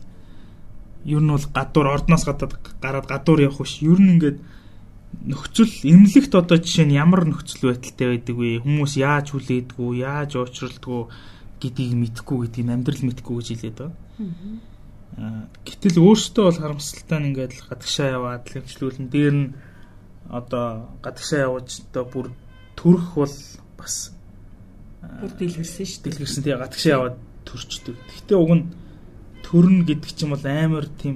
ер 1.06 1.22
нь 1.22 1.34
бол 1.34 1.48
гадуур 1.53 1.88
ордноос 1.96 2.24
гадаад 2.25 2.53
гараад 2.82 3.08
гадуур 3.08 3.39
явах 3.48 3.63
биш. 3.63 3.82
Ер 3.86 4.00
нь 4.01 4.12
ингээд 4.18 4.38
нөхцөл 5.29 5.74
эмнэлэгт 5.86 6.34
одоо 6.36 6.58
жишээ 6.58 6.86
нь 6.89 6.98
ямар 6.98 7.24
нөхцөл 7.25 7.72
байдалтай 7.72 8.08
байдаг 8.18 8.36
вэ? 8.36 8.62
Хүмүүс 8.62 8.94
яаж 8.98 9.34
хүлээдгүү, 9.34 9.89
яаж 10.01 10.32
уучралдгүү 10.38 11.01
гэдгийг 11.62 11.94
мэдэхгүй 11.98 12.38
гэдгийг 12.46 12.70
амьдрал 12.70 13.03
мэдэхгүй 13.06 13.36
гэж 13.38 13.48
хэлээд 13.50 13.77
байна. 13.79 13.96
Аа 14.20 14.78
гэтэл 15.65 15.97
өөртөө 15.99 16.43
бол 16.45 16.59
харамсалтай 16.61 17.17
нь 17.19 17.27
ингээд 17.33 17.53
гадагшаа 17.69 18.07
яваад 18.17 18.45
хэмжлүүлэн 18.47 19.07
дээр 19.09 19.35
нь 19.35 19.53
одоо 20.29 20.93
гадагшаа 21.01 21.49
явж 21.49 21.83
одоо 21.89 22.05
бүр 22.05 22.27
төрөх 22.77 23.17
бол 23.17 23.35
бас 23.77 24.13
бүр 25.01 25.31
дэлгэрсэн 25.35 25.85
шүү 25.85 26.01
дээ. 26.03 26.11
Дэлгэрсэн 26.13 26.43
тэгээ 26.43 26.61
гадагшаа 26.63 26.95
яваад 26.95 27.17
төрчдөг. 27.43 27.95
Гэхдээ 27.97 28.37
уг 28.37 28.51
нь 28.55 28.65
төрн 29.43 29.77
гэдэг 29.89 30.11
чинь 30.13 30.31
бол 30.31 30.45
амар 30.45 30.85
тийм 31.01 31.15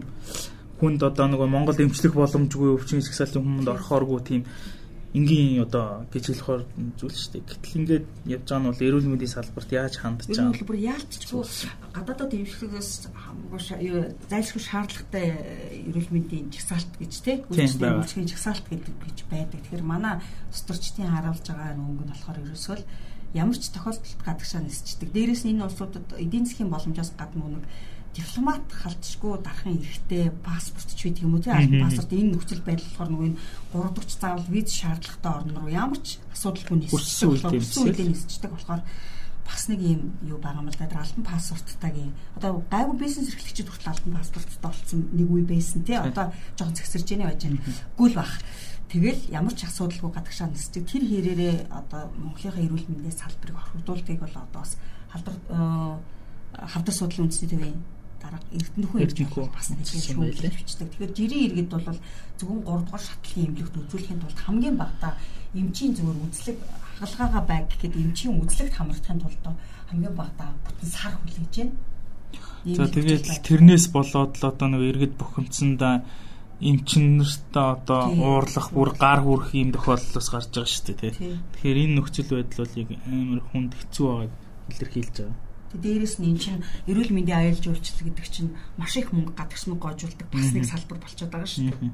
хүнд 0.82 1.02
одоо 1.06 1.26
нөгөө 1.30 1.48
Монгол 1.48 1.80
эмчлэх 1.80 2.18
боломжгүй 2.18 2.76
өвчин 2.76 3.06
сагсаалтын 3.06 3.40
хүмүүнд 3.40 3.72
орохооргүй 3.72 4.20
тийм 4.26 4.42
энгийн 5.14 5.62
одоо 5.62 6.10
хэлэхээр 6.10 6.62
зүйл 6.98 7.14
шүү 7.14 7.32
дээ. 7.38 7.46
Гэтэл 7.46 7.78
ингээд 7.86 8.06
явж 8.34 8.46
байгаа 8.50 8.62
нь 8.66 8.70
бол 8.74 8.86
эрүүл 8.90 9.10
мэндийн 9.14 9.30
салбарт 9.30 9.70
яаж 9.70 9.94
хандж 10.02 10.26
байгаа. 10.26 10.58
Бол 10.58 10.70
бүр 10.74 10.80
яалтчгүй 10.90 11.44
гадаадад 11.94 12.34
эмчлэгээс 12.34 12.92
зайлшгүй 14.26 14.64
шаардлагатай 14.66 15.26
эрүүл 15.86 16.10
мэндийн 16.10 16.50
жагсаалт 16.50 16.94
гэж 16.98 17.14
тийм 17.22 17.46
үйлчлэгийн 17.46 18.32
жагсаалт 18.34 18.66
гэдэг 18.66 18.96
гэж 19.06 19.18
байдаг. 19.30 19.60
Тэгэхээр 19.62 19.86
манай 19.86 20.18
студентчдын 20.50 21.14
харуулж 21.14 21.46
байгаа 21.46 21.78
өнгө 21.78 22.04
нь 22.10 22.12
болохоор 22.14 22.42
ерөөсөө 22.42 22.82
ямар 23.38 23.58
ч 23.58 23.70
тохиолдолд 23.70 24.22
гадагшаа 24.26 24.62
нисчдэг. 24.66 25.10
Дээрээс 25.14 25.46
нь 25.46 25.58
энэ 25.58 25.66
улсуудад 25.66 26.06
эдийн 26.18 26.46
засгийн 26.46 26.74
боломжоос 26.74 27.14
гадна 27.18 27.62
нэг 27.62 27.66
дипломат 28.14 28.66
халдшгүй 28.70 29.34
дарахын 29.42 29.82
эрхтэй 29.82 30.30
паспорт 30.46 30.90
ч 30.94 31.10
байдаг 31.10 31.24
юм 31.26 31.34
уу 31.34 31.42
тийм 31.42 31.82
паспорт 31.82 32.12
энэ 32.14 32.32
нөхцөл 32.38 32.62
байдал 32.62 32.90
болохоор 32.94 33.12
нөгөө 33.12 33.28
энэ 33.30 33.40
3 33.74 33.96
дахь 33.98 34.14
заавал 34.14 34.48
виз 34.54 34.70
шаардлагатай 34.70 35.32
орн 35.34 35.56
руу 35.58 35.70
ямар 35.74 36.00
ч 36.06 36.22
асуудалгүй 36.34 36.78
нисчихсэн 36.78 37.30
болохоор 37.30 37.54
нисчдэг 37.58 38.52
болохоор 38.54 38.82
бас 39.44 39.68
нэг 39.68 39.80
юм 39.82 40.02
юу 40.24 40.38
байгаа 40.38 40.62
юм 40.62 40.70
л 40.70 40.78
да. 40.78 40.88
Альбан 40.88 41.26
паспорттайгийн 41.26 42.14
одоо 42.38 42.64
гайгүй 42.72 42.98
бизнес 42.98 43.30
эрхлэгчид 43.34 43.68
хүртэл 43.68 43.92
альбан 43.92 44.14
паспорттой 44.18 44.62
болсон 44.62 45.00
нэг 45.12 45.28
үе 45.30 45.44
байсан 45.44 45.84
тий 45.84 45.98
одоо 46.00 46.32
жоохон 46.56 46.76
зэгсэрж 46.76 47.08
яаны 47.12 47.28
байж 47.28 47.42
байна. 47.44 47.62
Гүйл 47.98 48.16
бах. 48.16 48.34
Тэгэл 48.94 49.22
ямар 49.34 49.54
ч 49.58 49.66
асуудалгүй 49.66 50.12
гадагшаа 50.14 50.48
нисдэг 50.48 50.86
тэр 50.88 51.04
хэрээрээ 51.04 51.56
одоо 51.66 52.14
Монголынхаа 52.14 52.62
эрүүл 52.62 52.88
мэндийн 52.88 53.18
салбарыг 53.18 53.58
орхигдуулдгийг 53.58 54.20
бол 54.22 54.38
одоо 54.38 54.62
бас 54.62 54.78
халдвар 55.12 55.38
э, 55.50 55.98
хавдар 56.54 56.94
судлалын 56.94 57.26
үндэсний 57.26 57.50
төвийн 57.50 57.78
дарга 58.24 58.48
эрдэнэхүү 58.56 59.00
эрдэнэхүү 59.04 59.44
бас 59.52 59.68
нэг 59.70 59.84
шүүмжлэж 59.84 60.54
бичдэг. 60.56 60.88
Тэгэхээр 60.90 61.14
жирийн 61.18 61.46
иргэд 61.48 61.70
бол 61.70 62.00
зөвхөн 62.40 62.62
3 62.64 62.88
дугаар 62.88 63.04
шатлалын 63.04 63.46
эмнэлэгт 63.52 63.80
үзүүлэхийн 63.84 64.22
тулд 64.24 64.40
хамгийн 64.40 64.78
багадаа 64.80 65.14
эмчийн 65.54 65.92
зүгээр 65.94 66.20
үзлэг 66.26 66.58
хагалгаагаа 67.00 67.44
байг 67.52 67.66
гэхэд 67.70 67.94
эмчийн 68.00 68.34
үзлэгт 68.42 68.74
хамрахын 68.76 69.20
тулд 69.22 69.44
хамгийн 69.90 70.16
багадаа 70.16 70.50
бүтэн 70.66 70.90
сар 70.90 71.14
хүлээж 71.20 71.54
байна. 71.60 71.76
За 72.64 72.88
тэгээд 72.88 73.26
тэрнээс 73.44 73.86
болоод 73.92 74.34
л 74.40 74.48
одоо 74.48 74.68
нэг 74.72 74.82
иргэд 74.90 75.14
бухимдсандаа 75.20 75.96
эмчин 76.64 77.20
нартаа 77.20 77.68
одоо 77.76 78.02
уурлах 78.16 78.72
бүр 78.72 78.90
гар 78.96 79.20
хүрэх 79.22 79.52
юм 79.54 79.70
тохиолдол 79.76 80.16
бас 80.16 80.30
гарч 80.32 80.50
байгаа 80.56 80.72
шүү 80.72 80.86
дээ 80.88 80.98
тий. 80.98 81.12
Тэгэхээр 81.54 81.82
энэ 81.84 81.96
нөхцөл 82.00 82.30
байдал 82.32 82.62
бол 82.64 82.80
яг 82.80 82.90
амар 83.04 83.42
хүнд 83.52 83.72
хэцүү 83.76 84.06
байгааг 84.08 84.34
илэрхийлж 84.72 85.16
байгаа. 85.20 85.53
Дээрээс 85.74 86.22
нь 86.22 86.30
эн 86.30 86.38
чинь 86.38 86.62
эрүүл 86.86 87.12
мэндийн 87.14 87.50
аюул 87.50 87.62
жуулчлал 87.62 88.06
гэдэг 88.06 88.28
чинь 88.30 88.54
маш 88.78 88.94
их 88.98 89.10
мөнгө 89.10 89.34
гадагшныг 89.34 89.82
гоожуулдаг 89.82 90.28
бас 90.30 90.50
нэг 90.54 90.66
салбар 90.70 91.00
болчиход 91.02 91.34
байгаа 91.34 91.50
шүү 91.50 91.74
дээ. 91.74 91.92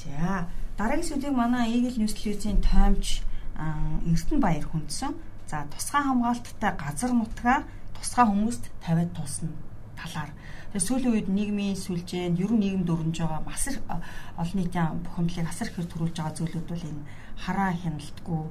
За 0.00 0.48
дараагийн 0.80 1.08
сэдвийг 1.08 1.36
манай 1.36 1.68
Eagle 1.76 2.00
News 2.00 2.16
телевизийн 2.16 2.64
тоомч 2.64 3.20
Эрдэнэ 3.60 4.40
Баяр 4.40 4.64
хүндсэн. 4.64 5.12
За 5.44 5.68
тусгай 5.68 6.02
хамгаалттай 6.08 6.72
газар 6.80 7.12
нутгаа 7.12 7.68
тусгай 7.92 8.24
хүмүүст 8.24 8.64
тавиад 8.80 9.12
тулсна 9.12 9.52
талаар. 10.00 10.32
Тэгээ 10.72 10.86
сүүлийн 10.86 11.12
үед 11.12 11.28
нийгмийн 11.28 11.76
сүлжээнд 11.76 12.40
ер 12.40 12.52
нь 12.54 12.62
нийгэм 12.62 12.84
дөрөнж 12.86 13.16
байгаа 13.20 13.42
бас 13.44 13.68
олон 14.40 14.56
нийтийн 14.56 15.02
бухимдлыг 15.04 15.46
асар 15.50 15.68
ихээр 15.68 15.90
төрүүлж 15.90 16.16
байгаа 16.16 16.38
зүйлүүд 16.38 16.66
бол 16.70 16.88
энэ 16.88 17.02
хараа 17.42 17.70
хяналтгүй 17.74 18.42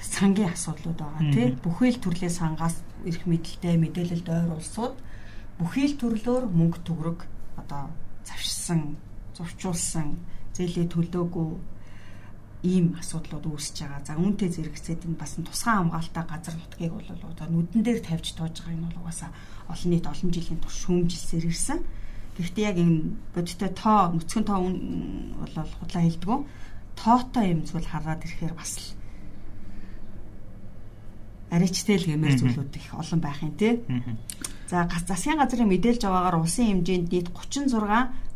сангийн 0.00 0.52
асуудлууд 0.52 0.98
байгаа 1.00 1.24
тий 1.34 1.46
бүхий 1.64 1.90
л 1.92 2.02
төрлийн 2.04 2.32
сангаас 2.32 2.76
ирэх 3.04 3.24
мэдлэлтэй 3.28 3.76
мэдээлэлд 3.76 4.28
ойр 4.28 4.50
улсууд 4.56 4.94
бүхий 5.58 5.86
л 5.90 6.00
төрлөөр 6.00 6.44
мөнгө 6.48 6.80
төгрөг 6.86 7.20
одоо 7.60 7.92
завшсан 8.24 8.96
зурчуулсан 9.36 10.08
зээлээ 10.56 10.86
төлөөгүй 10.88 11.50
ийм 12.64 12.96
асуудлууд 12.96 13.44
үүсэж 13.44 13.76
байгаа. 13.84 14.00
За 14.08 14.16
үүнтэй 14.16 14.48
зэрэгцээд 14.48 15.04
энэ 15.04 15.20
бас 15.20 15.36
тусгай 15.36 15.74
хамгаалалтаа 15.76 16.24
газар 16.24 16.56
нутгийг 16.56 16.92
бол 16.96 17.10
одоо 17.28 17.46
нүдэн 17.52 17.82
дээр 17.84 18.00
тавьж 18.00 18.32
тоож 18.32 18.56
байгаа 18.64 18.72
энэ 18.72 18.86
бол 18.88 19.00
угаасаа 19.04 19.30
олон 19.68 19.90
нийт 19.92 20.06
олон 20.08 20.30
жилийн 20.32 20.60
турш 20.64 20.76
шүүмжилсээр 20.88 21.44
ирсэн. 21.52 21.80
Гэхдээ 22.40 22.64
яг 22.64 22.76
энэ 22.80 23.20
бодиттой 23.36 23.70
тоо 23.76 23.98
нүцгэн 24.16 24.44
тоо 24.48 24.58
бол 24.64 25.54
худлаа 25.76 26.02
хэлдэггүй. 26.08 26.38
Тоотой 26.96 27.44
юм 27.52 27.60
зүйл 27.68 27.84
хараад 27.84 28.24
ирэхээр 28.24 28.54
бас 28.56 28.72
л 28.80 28.86
аричтэй 31.54 31.96
л 32.02 32.08
гэмээр 32.10 32.34
зүйлүүд 32.42 32.74
их 32.74 32.88
олон 32.98 33.20
байх 33.22 33.38
юм 33.46 33.54
тий. 33.54 33.86
За 34.66 34.88
засгийн 34.90 35.38
газрын 35.38 35.70
мэдээлж 35.70 36.02
байгаагаар 36.02 36.42
улсын 36.42 36.82
хэмжээнд 36.82 37.08
нийт 37.14 37.28
36 37.30 37.78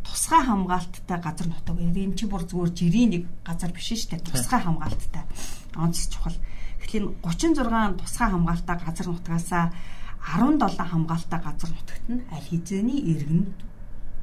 тусгай 0.07 0.43
хамгаалттай 0.47 1.19
газар 1.19 1.47
нутаг. 1.51 1.77
Энэ 1.77 2.15
чи 2.15 2.25
бүр 2.31 2.47
зүгээр 2.47 2.71
жирийн 2.73 3.11
нэг 3.11 3.25
газар 3.43 3.73
биш 3.75 3.91
шүү 3.93 4.17
дээ. 4.17 4.29
Тусгай 4.29 4.61
хамгаалттай. 4.63 5.25
Онц 5.77 6.09
чухал. 6.09 6.37
Тэгэхээр 6.85 7.05
36 7.27 8.01
тусгай 8.01 8.29
хамгаалтай 8.31 8.77
газар 8.79 9.07
нутгаасаа 9.11 9.65
17 10.37 10.79
хамгаалтай 10.79 11.41
газар 11.41 11.71
нутагт 11.73 12.07
нь 12.09 12.23
аль 12.33 12.49
хэзээний 12.49 13.01
иргэн 13.13 13.43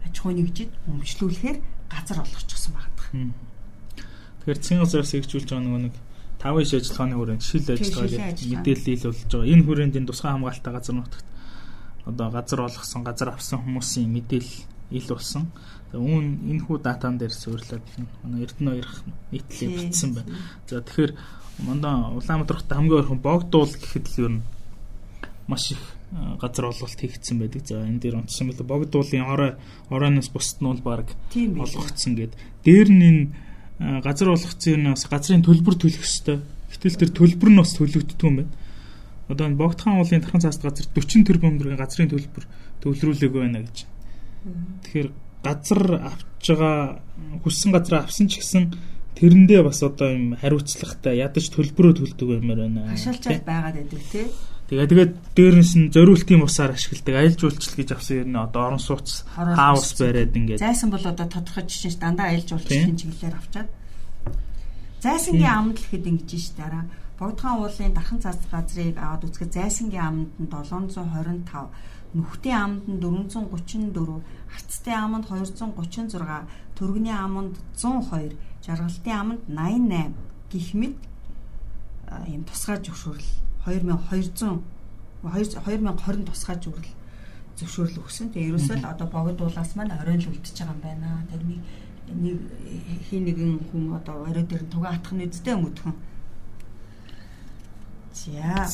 аж 0.05 0.15
ахуйн 0.19 0.37
нэгжид 0.41 0.71
өмчлүүлэхээр 0.89 1.57
газар 1.89 2.17
олгочихсон 2.21 2.73
байна. 2.77 3.33
Тэгэхээр 4.45 4.57
засгийн 4.61 4.81
газраас 4.81 5.11
хэрэгжүүлж 5.11 5.49
байгаа 5.49 5.65
нөгөө 5.65 5.81
нэг 5.89 5.95
5 6.45 6.61
иш 6.61 6.71
ажиллагааны 6.77 7.15
хүрээнд 7.17 7.41
шил 7.41 7.65
ажиллагаа 7.65 8.37
мэдээлэл 8.37 8.93
ил 8.93 9.03
болж 9.09 9.21
байгаа. 9.25 9.49
Энэ 9.49 9.65
хүрээнд 9.65 9.97
энэ 9.97 10.09
тусгай 10.13 10.31
хамгаалалтаа 10.31 10.73
газар 10.77 10.95
нутагт 10.95 11.27
одоо 12.05 12.27
газар 12.29 12.59
олгосон, 12.69 13.01
газар 13.01 13.29
авсан 13.33 13.59
хүмүүсийн 13.65 14.13
мэдээлэл 14.13 14.61
ил 14.93 15.07
болсон. 15.09 15.49
Үүн 15.89 16.45
энэ 16.45 16.61
хүү 16.69 16.77
датан 16.85 17.17
дээр 17.17 17.33
суйрлаад 17.33 17.81
манай 18.21 18.45
Эрдэнэ 18.45 18.71
хоёрх 18.77 18.95
нийтлээ 19.33 19.69
бичсэн 19.73 20.13
байна. 20.13 20.37
За 20.69 20.85
тэгэхээр 20.85 21.11
мандаа 21.65 22.13
Улаанбаатар 22.13 22.57
хотод 22.61 22.77
хамгийн 22.77 22.99
ойрхон 23.01 23.21
богдуул 23.25 23.73
гэхэд 23.73 24.05
л 24.05 24.19
юу 24.21 24.29
н 24.29 24.37
маш 25.49 25.71
их 25.73 25.81
газар 26.37 26.69
олголт 26.69 26.99
хийгдсэн 26.99 27.41
байдаг. 27.41 27.65
За 27.65 27.81
энэ 27.81 28.01
дээр 28.05 28.21
онцсон 28.21 28.53
мэл 28.53 28.61
богдуулын 28.61 29.25
орой 29.25 29.51
оройноос 29.89 30.29
бусд 30.29 30.61
нь 30.61 30.69
бол 30.69 30.83
баг 30.83 31.09
олгогдсон 31.33 32.13
гэд. 32.13 32.37
Дээр 32.61 32.89
нь 32.93 33.01
энэ 33.09 33.23
газар 33.79 34.31
болгоцсон 34.31 34.73
юм 34.73 34.93
бас 34.95 35.05
газрын 35.09 35.43
төлбөр 35.43 35.75
төлөх 35.75 36.03
ёстой. 36.03 36.39
Гэтэл 36.71 36.99
тэр 36.99 37.11
төлбөр 37.11 37.49
нь 37.51 37.59
бас 37.59 37.75
төлөгддөг 37.75 38.23
юм 38.23 38.35
байна. 38.43 38.53
Одоо 39.27 39.45
энэ 39.49 39.59
Богдхан 39.59 39.99
уулын 39.99 40.21
тархан 40.21 40.43
цааст 40.43 40.61
газар 40.61 40.85
40 40.93 41.25
тэрбум 41.27 41.57
төгрөгийн 41.59 41.81
газрын 41.81 42.11
төлбөр 42.13 42.45
төвлөрүүлээгүй 42.85 43.41
байна 43.41 43.65
гэж. 43.65 43.77
Тэгэхээр 44.85 45.09
газар 45.43 45.81
авч 46.13 46.43
байгаа 46.45 47.01
хүссэн 47.43 47.71
газар 47.73 48.05
авсан 48.05 48.29
ч 48.29 48.39
гэсэн 48.39 48.63
тэрэндээ 49.17 49.61
бас 49.65 49.81
одоо 49.81 50.13
юм 50.13 50.37
хариуцлагатай 50.37 51.19
ядаж 51.19 51.49
төлбөрөө 51.49 51.93
төлдөг 51.99 52.29
юмар 52.37 52.69
байна. 52.69 52.91
Хашаалчаад 52.93 53.43
байгаад 53.43 53.75
байдаг 53.81 54.03
тий. 54.11 54.27
Тэгээ 54.65 54.89
тэгээд 54.89 55.13
дээрнээс 55.37 55.73
нь 55.77 55.93
зориултын 55.93 56.41
бусаар 56.41 56.73
ашигладаг 56.73 57.15
аялал 57.21 57.37
жуулчлал 57.37 57.77
гэж 57.77 57.89
авсан 57.93 58.17
юм 58.25 58.29
нэ 58.33 58.39
одоо 58.49 58.61
орон 58.65 58.81
сууц 58.81 59.21
хаус 59.37 59.93
бариад 60.01 60.33
ингээд. 60.33 60.57
Зайсан 60.57 60.89
бол 60.89 61.05
одоо 61.05 61.27
тодорхой 61.29 61.69
жишээ 61.69 61.93
ш 61.93 61.97
дандаа 62.01 62.33
аялал 62.33 62.49
жуулчлалын 62.49 62.97
чиглэлээр 62.97 63.37
авчаад. 63.37 63.69
Зайсангийн 65.05 65.53
аманд 65.53 65.77
л 65.77 65.85
ихэд 65.85 66.09
ингэж 66.09 66.29
ш 66.41 66.49
дараа. 66.57 66.89
Богдхан 67.21 67.61
уулын 67.61 67.93
дархан 67.93 68.19
цаас 68.25 68.41
газрыг 68.49 68.97
аваад 68.97 69.29
үзэхэд 69.29 69.53
зайсангийн 69.53 70.01
аманд 70.01 70.33
нь 70.41 70.49
725, 70.49 71.69
нүхтийн 72.17 72.57
аманд 72.57 72.85
нь 72.89 72.99
434, 73.05 74.17
арцтай 74.49 74.97
аманд 74.97 75.29
236, 75.29 76.41
төргөний 76.73 77.13
аманд 77.13 77.53
102, 77.77 78.33
жаргалтын 78.65 79.13
аманд 79.13 79.41
88 79.45 80.09
гих 80.49 80.73
мэт 80.73 80.97
ийм 82.25 82.43
тусгай 82.49 82.81
зөвшөөрөл 82.81 83.29
2200 83.65 84.61
2020 85.25 86.25
тусгай 86.29 86.57
зүрл 86.61 86.89
зөвшөөрөл 87.57 88.01
өгсөн. 88.03 88.29
Тэгээ 88.29 88.49
ерөөсөө 88.51 88.77
л 88.83 88.91
одоо 88.91 89.07
богд 89.09 89.41
уулаас 89.41 89.71
маань 89.75 89.95
оройн 89.95 90.21
л 90.21 90.29
үлдчихэж 90.29 90.57
байгаа 90.61 90.75
юм 90.75 90.81
байна. 90.83 91.09
Тэр 91.31 91.41
нэг 91.49 91.59
нэг 92.13 92.37
хин 93.09 93.25
нэгэн 93.25 93.53
хүн 93.71 93.83
одоо 93.97 94.27
орой 94.29 94.45
дээр 94.45 94.63
тугаа 94.69 94.93
атах 94.93 95.13
нь 95.15 95.25
үсттэй 95.25 95.55
өмөдхөн. 95.57 95.95
За. 98.13 98.67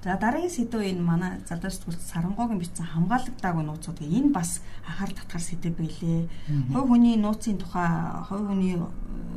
За 0.00 0.16
дараагийн 0.16 0.48
сэдв 0.48 0.80
энэ 0.80 1.04
манай 1.04 1.32
залуу 1.44 1.68
сэтгүүлч 1.68 2.00
Сарангоогийн 2.00 2.56
бичсэн 2.56 2.88
хамгаалагдаагүй 2.88 3.64
нууцууд 3.68 4.00
энэ 4.00 4.32
бас 4.32 4.64
ахаар 4.88 5.12
татгар 5.12 5.44
сэдв 5.44 5.76
байлээ. 5.76 6.24
Хувь 6.72 6.88
хүний 6.88 7.20
нууцын 7.20 7.60
тухай 7.60 7.84
хувь 8.24 8.48
хүний 8.48 8.80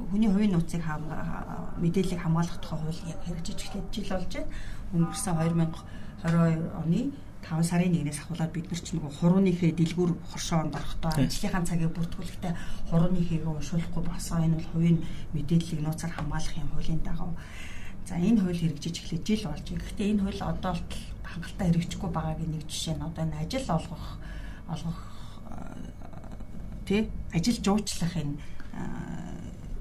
хүний 0.08 0.30
хувийн 0.32 0.56
нууцыг 0.56 0.80
мэдээллийг 1.84 2.22
хамгаалах 2.24 2.64
тухай 2.64 2.80
хууль 2.80 3.02
хэрэгжиж 3.28 3.60
эхлэх 3.60 3.92
жил 3.92 4.08
болж 4.08 4.32
байна. 4.32 4.48
Өнгөрсөн 4.96 5.36
2022 6.24 6.80
оны 6.80 7.12
5 7.44 7.60
сарын 7.68 7.92
1-ээс 8.00 8.24
ахуулаад 8.24 8.56
бид 8.56 8.72
нар 8.72 8.80
ч 8.80 8.88
нэг 8.96 9.04
хурууныхээ 9.20 9.76
дэлгүүр 9.76 10.12
хоршоонд 10.32 10.80
орохдоо 10.80 11.12
ажлынхаа 11.12 11.68
цагийг 11.68 11.92
бүртгүүлэхдээ 11.92 12.54
хурууныхийг 12.88 13.44
уншуулахгүй 13.44 14.04
босоо 14.08 14.40
энэ 14.40 14.56
бол 14.64 14.72
хувийн 14.72 15.04
мэдээллийг 15.36 15.84
нууцаар 15.84 16.16
хамгаалах 16.16 16.56
юм 16.56 16.72
хуулийн 16.72 17.04
дагав 17.04 17.36
За 18.14 18.20
энэ 18.22 18.46
хууль 18.46 18.62
хэрэгжиж 18.62 18.96
эхлэж 19.02 19.26
жил 19.26 19.50
болж 19.50 19.66
байна. 19.66 19.82
Гэхдээ 19.82 20.10
энэ 20.14 20.22
хууль 20.22 20.42
одоо 20.46 20.72
болтол 20.78 21.02
хангалттай 21.26 21.68
хэрэгжихгүй 21.74 22.12
байгаагийн 22.14 22.52
нэг 22.54 22.64
жишээ 22.70 22.94
нь 22.94 23.06
одоо 23.10 23.24
энэ 23.26 23.42
ажил 23.42 23.70
олгох 23.74 24.06
олгох 24.70 25.00
тий 26.86 27.10
ажил 27.34 27.58
жуучлах 27.66 28.14
энэ 28.14 28.38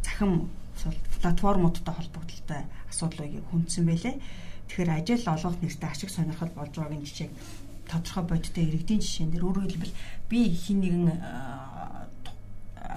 захим 0.01 0.49
платформудтай 1.21 1.93
холбогдлолтой 1.93 2.61
асуудлыг 2.89 3.45
хүндсэн 3.53 3.85
байлээ. 3.85 4.17
Тэгэхээр 4.17 4.97
ажил 4.97 5.29
олгох 5.29 5.61
нэртэй 5.61 5.89
ашиг 5.93 6.09
сонирхол 6.09 6.57
болж 6.57 6.73
байгаагийн 6.73 7.05
жишээг 7.05 7.33
тодорхой 7.85 8.25
бодиттой 8.33 8.65
иргэдийн 8.65 9.05
жишээн 9.05 9.29
дээр 9.29 9.45
өөрөөр 9.45 9.77
хэлбэл 9.77 9.99
би 10.33 10.49
хин 10.57 10.81
нэгэн 10.81 11.21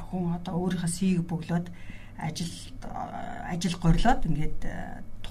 хүн 0.07 0.31
одоо 0.31 0.63
өөрийнхөө 0.63 0.95
CV-г 0.95 1.27
бөглөөд 1.27 1.67
ажил 2.23 2.55
ажил 3.51 3.75
горлоод 3.83 4.23
ингээд 4.31 4.63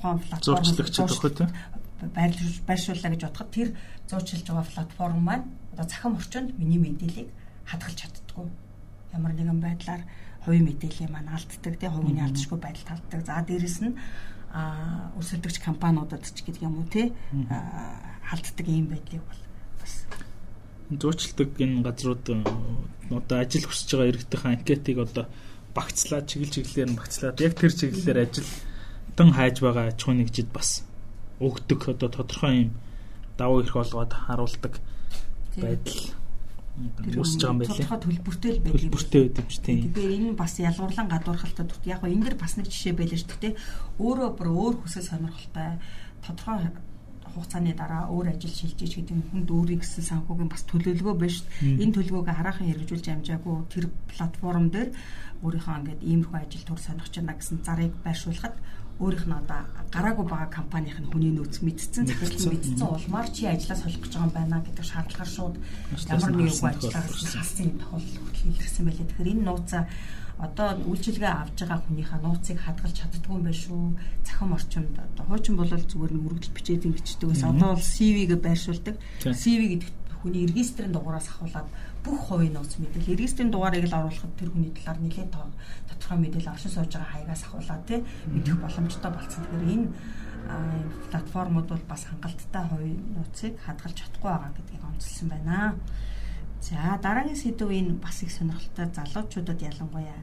тухайн 0.04 0.20
платформ 0.20 0.64
зурчлагчд 0.64 1.00
өгөх 1.00 1.32
тийм 1.32 1.50
байршууллаа 2.68 3.10
гэж 3.16 3.22
бодоход 3.24 3.50
тэр 3.56 3.68
зурчилж 4.04 4.44
байгаа 4.44 4.68
платформ 4.68 5.20
маань 5.24 5.44
одоо 5.72 5.86
цахим 5.88 6.16
орчинд 6.20 6.52
миний 6.60 6.76
мэдээллийг 6.76 7.32
хадгалж 7.64 7.96
чаддгүй. 7.96 8.46
Ямар 9.16 9.32
нэгэн 9.32 9.60
байдлаар 9.64 10.02
хувийн 10.44 10.68
мэдээлэл 10.68 11.08
маань 11.08 11.32
алддаг 11.32 11.74
тийм 11.80 11.92
хувийн 11.96 12.20
алдшгүй 12.28 12.58
байдал 12.60 12.84
талддаг. 12.84 13.20
За 13.24 13.40
дээрэс 13.40 13.78
нь 13.80 13.96
а 14.52 15.10
өсөлтөгч 15.16 15.58
компаниудад 15.64 16.22
ч 16.22 16.44
гэдэг 16.44 16.62
юм 16.68 16.78
уу 16.78 16.86
тий? 16.86 17.10
Халддаг 18.28 18.66
ийм 18.68 18.92
байдлыг 18.92 19.24
бол 19.24 19.42
бас 19.80 20.04
зуучилдаг 20.92 21.50
энэ 21.56 21.82
газрууд 21.82 22.24
одоо 23.08 23.36
ажил 23.40 23.66
хүсэж 23.66 23.88
байгаа 23.96 24.10
иргэдийн 24.12 24.44
анкетыг 24.52 24.98
одоо 25.00 25.24
багцлаа 25.74 26.22
чиглэл 26.22 26.54
чиглэлээр 26.54 26.90
нь 26.92 26.98
багцлаад 27.00 27.40
яг 27.40 27.54
тэр 27.58 27.72
чиглэлээр 27.72 28.18
ажил 28.22 28.46
тан 29.16 29.30
хайж 29.32 29.60
байгаа 29.62 29.90
аж 29.90 29.98
ахуйн 30.02 30.18
нэгжид 30.22 30.50
бас 30.50 30.82
өгдөг 31.40 31.80
одоо 31.94 32.08
тодорхой 32.10 32.68
юм 32.68 32.70
давуу 33.38 33.62
эрх 33.62 33.76
олгоод 33.76 34.12
харуулдаг 34.12 34.78
байдал 35.58 36.14
үүсэж 36.74 37.40
байгаа 37.42 37.54
юм 37.54 37.58
байлээ. 37.62 37.78
Тодорхой 37.78 38.00
төлбөртэй 38.02 38.50
л 38.50 38.62
байдаг. 38.62 38.80
Төлбөртэй 38.82 39.20
байдаг 39.22 39.46
ч 39.46 39.54
тийм. 39.62 39.78
Тэгэхээр 39.94 40.16
энэ 40.18 40.34
бас 40.34 40.54
ялгуурлан 40.58 41.08
гадуурхалтай 41.10 41.66
төгт. 41.66 41.86
Яг 41.86 42.02
энэ 42.02 42.24
дэр 42.26 42.36
бас 42.38 42.54
нэг 42.58 42.66
жишээ 42.66 42.94
байлаа 42.98 43.18
шүү 43.18 43.38
дээ. 43.38 43.54
Өөрөө 44.02 44.30
бүр 44.34 44.48
өөр 44.50 44.74
хүсэл 44.82 45.06
сонирхолтой 45.06 45.78
тодорхой 46.26 46.74
хугацааны 47.34 47.74
дараа 47.74 48.10
өөр 48.10 48.34
ажил 48.34 48.50
шилжиж 48.50 48.94
гэдэг 48.94 49.16
нь 49.18 49.26
хүнд 49.30 49.48
өөрийн 49.50 49.82
гэсэн 49.82 50.06
санхүүгийн 50.06 50.50
бас 50.50 50.62
төлөвлөгөө 50.70 51.14
байна 51.18 51.34
шүү. 51.34 51.46
Энэ 51.82 51.94
төлөвлөгөөг 51.94 52.30
хараахан 52.30 52.66
хэрэгжүүлж 52.70 53.06
амжаагүй 53.10 53.54
тэр 53.74 53.84
платформ 54.10 54.66
дээр 54.70 54.90
өөрийнхөө 55.42 55.74
ингээд 55.82 56.02
иймэрхүү 56.06 56.38
ажил 56.38 56.64
төр 56.66 56.78
сонирхож 56.78 57.14
байна 57.18 57.34
гэсэн 57.34 57.58
зарыг 57.66 57.92
байршуулахад 58.06 58.54
өөрийнх 59.02 59.26
нь 59.26 59.34
одоо 59.34 59.60
гараагүй 59.94 60.26
байгаа 60.26 60.50
компанийн 60.50 61.06
хүний 61.10 61.32
нөөц 61.34 61.62
мэдсэн 61.66 62.06
захирал 62.06 62.50
мэдсэн 62.54 62.82
улмаар 62.82 63.28
чи 63.34 63.46
ажиллаа 63.46 63.78
солих 63.78 64.02
гэж 64.02 64.12
байгаа 64.14 64.26
юм 64.26 64.34
байна 64.34 64.62
гэдэг 64.62 64.86
шаардлагаар 64.86 65.30
шууд 65.34 65.54
ямар 66.10 66.32
нэгэн 66.34 66.66
ажиллаа 66.70 67.02
хассан 67.02 67.70
тохиолдол 67.78 68.18
хүртэл 68.22 68.50
илэрсэн 68.54 68.84
байлээ. 68.86 69.06
Тэгэхээр 69.10 69.32
энэ 69.34 69.46
нууцаа 69.46 69.82
одоо 70.38 70.68
үйлчилгээ 70.90 71.30
авж 71.30 71.58
байгаа 71.62 71.80
хүнийхээ 71.86 72.20
нууцыг 72.22 72.58
хадгалж 72.58 72.96
чаддгүй 72.98 73.34
юм 73.34 73.44
байна 73.46 73.62
шүү. 73.62 73.82
Захим 74.26 74.50
орчинд 74.54 74.94
одоо 74.98 75.24
хуучин 75.30 75.54
бол 75.58 75.70
зүгээр 75.70 76.12
нэг 76.14 76.22
мөрөгдөл 76.26 76.56
бичээд 76.58 76.86
ингэждэг 76.90 77.28
байсан. 77.30 77.54
Одоо 77.54 77.70
бол 77.78 77.90
CV-гээ 77.94 78.40
байршуулдаг. 78.42 78.96
CV 79.22 79.60
гэдэг 79.78 79.90
хүний 80.18 80.44
регистрийн 80.50 80.92
дугаараас 80.94 81.30
ахуулаад 81.30 81.68
бүх 82.04 82.20
хувийн 82.28 82.52
нууц 82.52 82.76
мэдээлэл 82.76 83.16
регистрийн 83.16 83.50
дугаарыг 83.50 83.88
л 83.88 83.98
оруулахад 83.98 84.36
тэр 84.36 84.52
хүний 84.52 84.72
талаар 84.76 85.00
нэлээд 85.00 85.32
тодорхой 85.88 86.18
мэдээлэл 86.20 86.52
оршин 86.52 86.72
сууж 86.72 86.92
байгаа 86.92 87.12
хаягаас 87.16 87.42
ахуулаад 87.48 87.82
тий 87.88 88.00
мэдэх 88.28 88.56
боломжтой 88.60 89.10
болсон. 89.10 89.40
Тэгэхээр 89.48 89.72
энэ 89.72 89.88
платформуд 91.10 91.66
бол 91.68 91.84
бас 91.88 92.04
хангалттай 92.04 92.64
хувийн 92.68 93.00
нууцыг 93.16 93.52
хадгалж 93.64 93.96
чадахгүй 93.96 94.30
байгаа 94.30 94.52
гэдгийг 94.52 94.84
онцлсан 94.84 95.28
байна. 95.32 95.74
За 96.60 97.00
дараагийн 97.00 97.40
сэдв 97.40 97.68
энэ 97.72 97.96
бас 98.04 98.20
их 98.20 98.32
сонирхолтой 98.32 98.86
залуучуудад 98.92 99.60
ялангуяа 99.64 100.20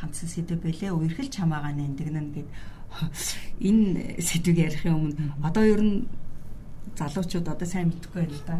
хандсан 0.00 0.28
сэдв 0.28 0.58
байлээ. 0.58 0.90
Үерхэл 0.90 1.30
чамаагаа 1.30 1.72
нэндэгнэн 1.78 2.28
гэд 2.34 2.48
энэ 3.70 4.18
сэдвийг 4.18 4.58
ярихын 4.66 4.94
өмнө 4.98 5.38
одоо 5.46 5.64
ер 5.64 5.82
нь 5.82 6.06
залуучууд 6.94 7.48
одоо 7.50 7.66
сайн 7.68 7.90
мэдхгүй 7.90 8.22
байна 8.22 8.36
л 8.36 8.44
да. 8.46 8.56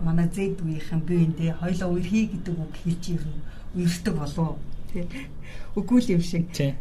Манай 0.00 0.28
зэд 0.32 0.64
үеийнхэн 0.64 1.02
би 1.04 1.14
энэ 1.28 1.36
тэ 1.36 1.54
хоёлоо 1.60 1.88
үерхий 1.92 2.26
гэдэг 2.32 2.54
үг 2.56 2.72
хэлж 2.80 3.04
ер 3.12 3.24
нь 3.28 3.44
үерхдэг 3.76 4.14
болов 4.16 4.56
тий. 4.90 5.04
Үгүй 5.76 6.00
л 6.00 6.12
юм 6.16 6.22
шиг. 6.24 6.48
Тий. 6.56 6.74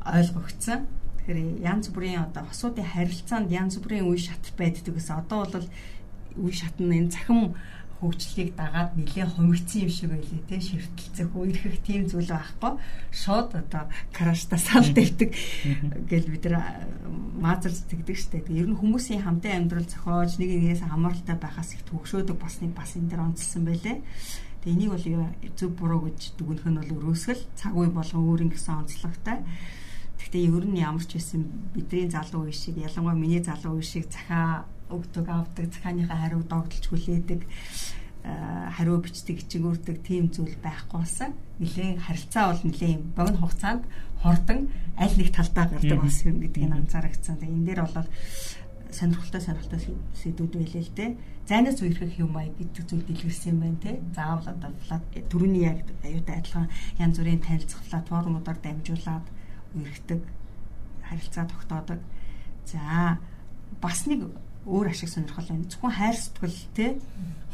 ойлгогдсон. 0.00 0.88
Тэгэхээр 1.20 1.60
янз 1.60 1.92
бүрийн 1.92 2.24
одоо 2.24 2.48
хосуудын 2.48 2.88
харилцаанд 2.88 3.52
янз 3.52 3.76
бүрийн 3.78 4.08
үе 4.08 4.18
шат 4.18 4.40
байддаг 4.56 4.96
гэсэн. 4.96 5.20
Одоо 5.20 5.44
бол 5.44 5.68
үе 6.40 6.52
шат 6.56 6.74
нь 6.80 6.90
энэ 6.90 7.12
цахим 7.12 7.54
хөгжлийг 8.00 8.56
дагаад 8.56 8.96
нэлээд 8.96 9.36
хомигдсон 9.36 9.84
юм 9.84 9.92
шиг 9.92 10.08
байлээ 10.10 10.42
те 10.48 10.56
ширтэлцэх 10.56 11.28
үерхэх 11.36 11.76
тийм 11.84 12.08
зүйл 12.08 12.32
байхгүй. 12.32 12.72
Шууд 13.12 13.48
одоо 13.60 13.84
краштай 14.16 14.56
сал 14.56 14.88
дэвдэг 14.88 15.30
гэл 16.08 16.32
бид 16.32 16.44
нар 16.48 16.88
маазар 17.36 17.72
зэтгдэг 17.76 18.16
штэ. 18.16 18.48
Ер 18.48 18.72
нь 18.72 18.80
хүмүүсийн 18.80 19.20
хамтын 19.20 19.68
амьдрал 19.68 19.84
зохиож 19.84 20.40
нэг 20.40 20.48
нэгээс 20.48 20.88
хамааралтай 20.88 21.36
байхаас 21.36 21.76
их 21.76 21.84
төгшөөдөг 21.92 22.36
бас 22.40 22.64
нэг 22.64 22.72
бас 22.72 22.96
энэ 22.96 23.12
дэр 23.12 23.20
онцлсан 23.20 23.68
байлээ. 23.68 24.00
Тэгээ 24.64 24.74
энийг 24.76 24.90
бол 24.96 25.06
зөв 25.56 25.70
буруу 25.76 26.00
гэж 26.08 26.40
дүгнэх 26.40 26.64
нь 26.68 26.78
бол 26.80 26.96
өрөөсгөл. 27.12 27.44
Цаг 27.56 27.72
үе 27.76 27.92
болгон 27.92 28.24
өөрийн 28.24 28.52
гэсэн 28.52 28.80
онцлогтой. 28.80 29.44
Гэхдээ 30.20 30.48
ер 30.48 30.64
нь 30.68 30.80
ямар 30.80 31.04
ч 31.04 31.16
байсан 31.16 31.48
бидний 31.72 32.08
залуу 32.08 32.48
үе 32.48 32.52
шиг 32.52 32.76
ялангуяа 32.76 33.16
миний 33.16 33.40
залуу 33.40 33.80
үе 33.80 33.84
шиг 33.84 34.08
захаа 34.12 34.68
өгдөг 34.90 35.26
авдаг 35.28 35.66
захааныхаа 35.72 36.18
хариу 36.20 36.42
догдолж 36.44 36.84
хүлээдэг 36.88 37.40
хариу 38.76 39.00
бичдэг 39.00 39.40
ичгүүрдэг 39.40 39.96
тийм 40.04 40.28
зүйл 40.28 40.56
байхгүй 40.60 41.00
болсон. 41.00 41.32
Нилээн 41.58 41.98
харилцаа 42.04 42.52
бол 42.52 42.62
нилээн 42.68 43.00
богино 43.16 43.40
хугацаанд 43.40 43.84
хордон 44.20 44.68
аль 45.00 45.16
нэг 45.16 45.32
талдаа 45.32 45.66
гардаг 45.72 46.00
болсон 46.04 46.28
юм 46.36 46.38
гэдгийг 46.44 46.72
анзаарчихсан. 46.72 47.40
Тэгээ 47.40 47.56
энэ 47.56 47.66
дээр 47.66 47.80
бол 47.88 48.08
сонирхолтой 48.92 49.40
сонирхолтой 49.40 49.80
сэдвүүд 50.20 50.52
байлээ 50.52 50.84
л 50.84 50.92
дээ. 50.92 51.10
Зайнаас 51.48 51.80
үерхэх 51.80 52.20
юм 52.20 52.36
аа 52.36 52.52
гэдэг 52.52 52.84
зүйл 52.84 53.08
дэлгэрсэн 53.08 53.50
юм 53.56 53.58
байна 53.64 53.80
те. 53.80 53.92
Заавал 54.12 54.48
одоо 54.52 54.70
төрөний 55.32 55.64
яг 55.64 55.88
аюутай 56.04 56.36
адилхан 56.36 56.68
янз 57.00 57.16
бүрийн 57.16 57.40
танилцах 57.40 57.80
платформудаар 57.88 58.58
дамжуулаад 58.60 59.26
үерхдэг 59.74 60.20
харилцаа 61.08 61.44
тогтоодог. 61.48 62.00
За 62.68 63.18
бас 63.80 64.04
нэг 64.06 64.28
өөр 64.66 64.92
ашиг 64.92 65.08
сонирхол 65.08 65.48
байна. 65.48 65.64
Зөвхөн 65.64 65.94
хайр 65.96 66.16
сэтгэл 66.16 66.60
те 66.76 66.86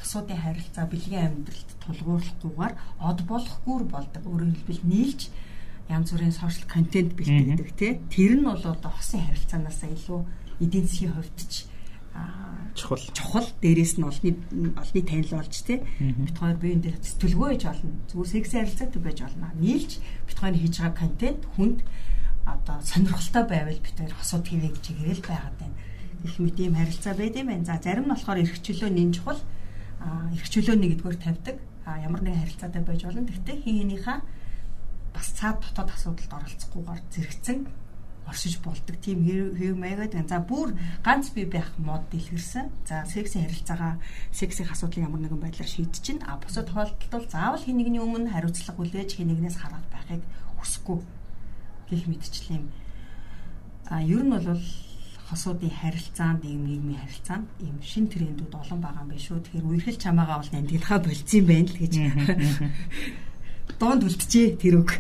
хосуудын 0.02 0.42
харилцаа 0.42 0.86
бэлгийн 0.90 1.26
амьдралд 1.30 1.70
тулгуурлахгүйгээр 1.86 2.74
од 2.98 3.18
болохгүйр 3.30 3.84
болдог. 3.86 4.22
Өөрөөр 4.26 4.54
хэлбэл 4.58 4.82
нийлж 4.90 5.20
янз 5.86 6.10
бүрийн 6.10 6.34
сошиал 6.34 6.66
контент 6.66 7.14
бэлтгэдэг 7.14 7.70
те. 7.78 8.02
Тэр 8.10 8.42
нь 8.42 8.46
бол 8.46 8.58
одоо 8.58 8.90
хосын 8.90 9.22
харилцаанаас 9.22 9.86
илүү 9.86 10.20
эдийн 10.66 10.86
засгийн 10.86 11.14
хувьд 11.14 11.38
ч 11.46 11.54
чухал. 12.74 13.06
чухал. 13.14 13.48
Дээрээс 13.62 13.94
нь 14.02 14.08
олны 14.10 14.30
олны 14.74 15.00
танил 15.06 15.30
болж 15.30 15.54
те 15.62 15.86
бит 16.02 16.36
хоёр 16.36 16.58
биеийн 16.58 16.82
дээр 16.82 16.98
сэтгэлгүй 17.06 17.48
байж 17.54 17.62
болно. 17.70 17.94
Зүгээр 18.10 18.32
секси 18.34 18.56
харилцаатай 18.58 19.00
байж 19.00 19.18
болно. 19.22 19.54
Нийлж 19.54 20.02
бит 20.26 20.38
хоёр 20.42 20.56
хийж 20.58 20.74
байгаа 20.82 20.98
контент 20.98 21.42
хүнд 21.54 21.78
одоо 22.50 22.76
сонирхолтой 22.82 23.44
байвал 23.46 23.78
бит 23.78 23.94
хоёр 23.94 24.14
хосууд 24.18 24.44
хийвэ 24.48 24.74
гэж 24.74 24.84
хэрэл 24.90 25.22
байгаад 25.22 25.56
байна 25.60 25.76
их 26.24 26.38
мэт 26.38 26.56
ийм 26.60 26.74
харилцаа 26.74 27.14
байд 27.14 27.36
юм 27.36 27.48
байна. 27.48 27.64
За 27.64 27.80
зарим 27.82 28.06
нь 28.06 28.12
болохоор 28.12 28.38
эрх 28.40 28.56
чөлөө 28.62 28.90
нэн 28.92 29.12
чухал 29.12 29.40
эрх 30.32 30.48
чөлөөний 30.48 30.88
гэдгээр 30.94 31.16
тавьдаг. 31.20 31.56
А 31.84 32.00
ямар 32.00 32.22
нэгэн 32.22 32.40
харилцаатай 32.40 32.82
байж 32.82 33.00
болно. 33.04 33.26
Гэхдээ 33.26 33.56
хин 33.62 33.76
хинийхээ 33.82 34.18
бас 35.14 35.28
цаад 35.38 35.60
дотоод 35.62 35.90
асуудалд 35.94 36.32
оролцохгүйгээр 36.32 37.02
зэрэгцэн 37.12 37.58
оршиж 38.26 38.58
болдог 38.58 38.96
тийм 38.98 39.22
хэв 39.24 39.78
маягаад 39.78 40.12
байна. 40.12 40.28
За 40.28 40.40
бүр 40.42 40.74
ганц 41.04 41.30
бие 41.30 41.46
байх 41.46 41.70
мод 41.78 42.10
дэлгэрсэн. 42.10 42.66
За 42.84 43.06
сексийн 43.06 43.46
харилцаагаа 43.46 44.02
сексийн 44.32 44.68
асуудлыг 44.68 45.06
ямар 45.06 45.20
нэгэн 45.22 45.40
байдлаар 45.40 45.70
шийдэж 45.70 46.02
чинь 46.02 46.22
а 46.26 46.36
бусад 46.36 46.66
тохиолдолд 46.66 47.10
бол 47.10 47.26
заавал 47.30 47.62
хин 47.62 47.78
нэгний 47.78 48.02
өмнө 48.02 48.34
хариуцлага 48.34 48.76
хүлээж 48.82 49.10
хин 49.14 49.30
нэгнээс 49.30 49.56
хараад 49.62 49.86
байхыг 49.94 50.22
хүсэхгүй 50.58 50.98
гэх 51.90 52.04
мэтчлэн. 52.10 52.66
А 53.86 54.02
ер 54.02 54.22
нь 54.26 54.34
бол 54.34 54.58
хосуудын 55.26 55.74
харилцаанд 55.74 56.42
ийм 56.46 56.62
нийгмийн 56.70 57.02
харилцаанд 57.02 57.46
ийм 57.66 57.76
шин 57.82 58.06
трендүүд 58.06 58.54
олон 58.54 58.80
байгаа 58.80 59.02
юм 59.02 59.10
биш 59.10 59.26
үү. 59.30 59.42
Тэгэхээр 59.42 59.66
үерхэл 59.66 59.98
чамаагаа 59.98 60.38
бол 60.38 60.54
нандилгаа 60.54 60.98
болцсон 61.02 61.44
байна 61.50 61.66
л 61.66 61.80
гэж. 61.82 61.94
Доонд 63.80 64.02
үлдчихээ 64.06 64.56
тэр 64.62 64.74
үг. 64.80 64.90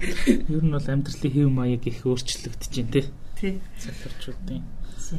Ер 0.50 0.62
нь 0.66 0.74
бол 0.74 0.88
амьдралын 0.90 1.30
хэв 1.30 1.48
маяг 1.54 1.82
их 1.86 2.02
өөрчлөгдөж 2.02 2.72
байна 2.74 2.90
тий. 2.90 3.06
Тий. 3.38 3.54
Захирчуудын. 3.78 4.62
За. 4.98 5.18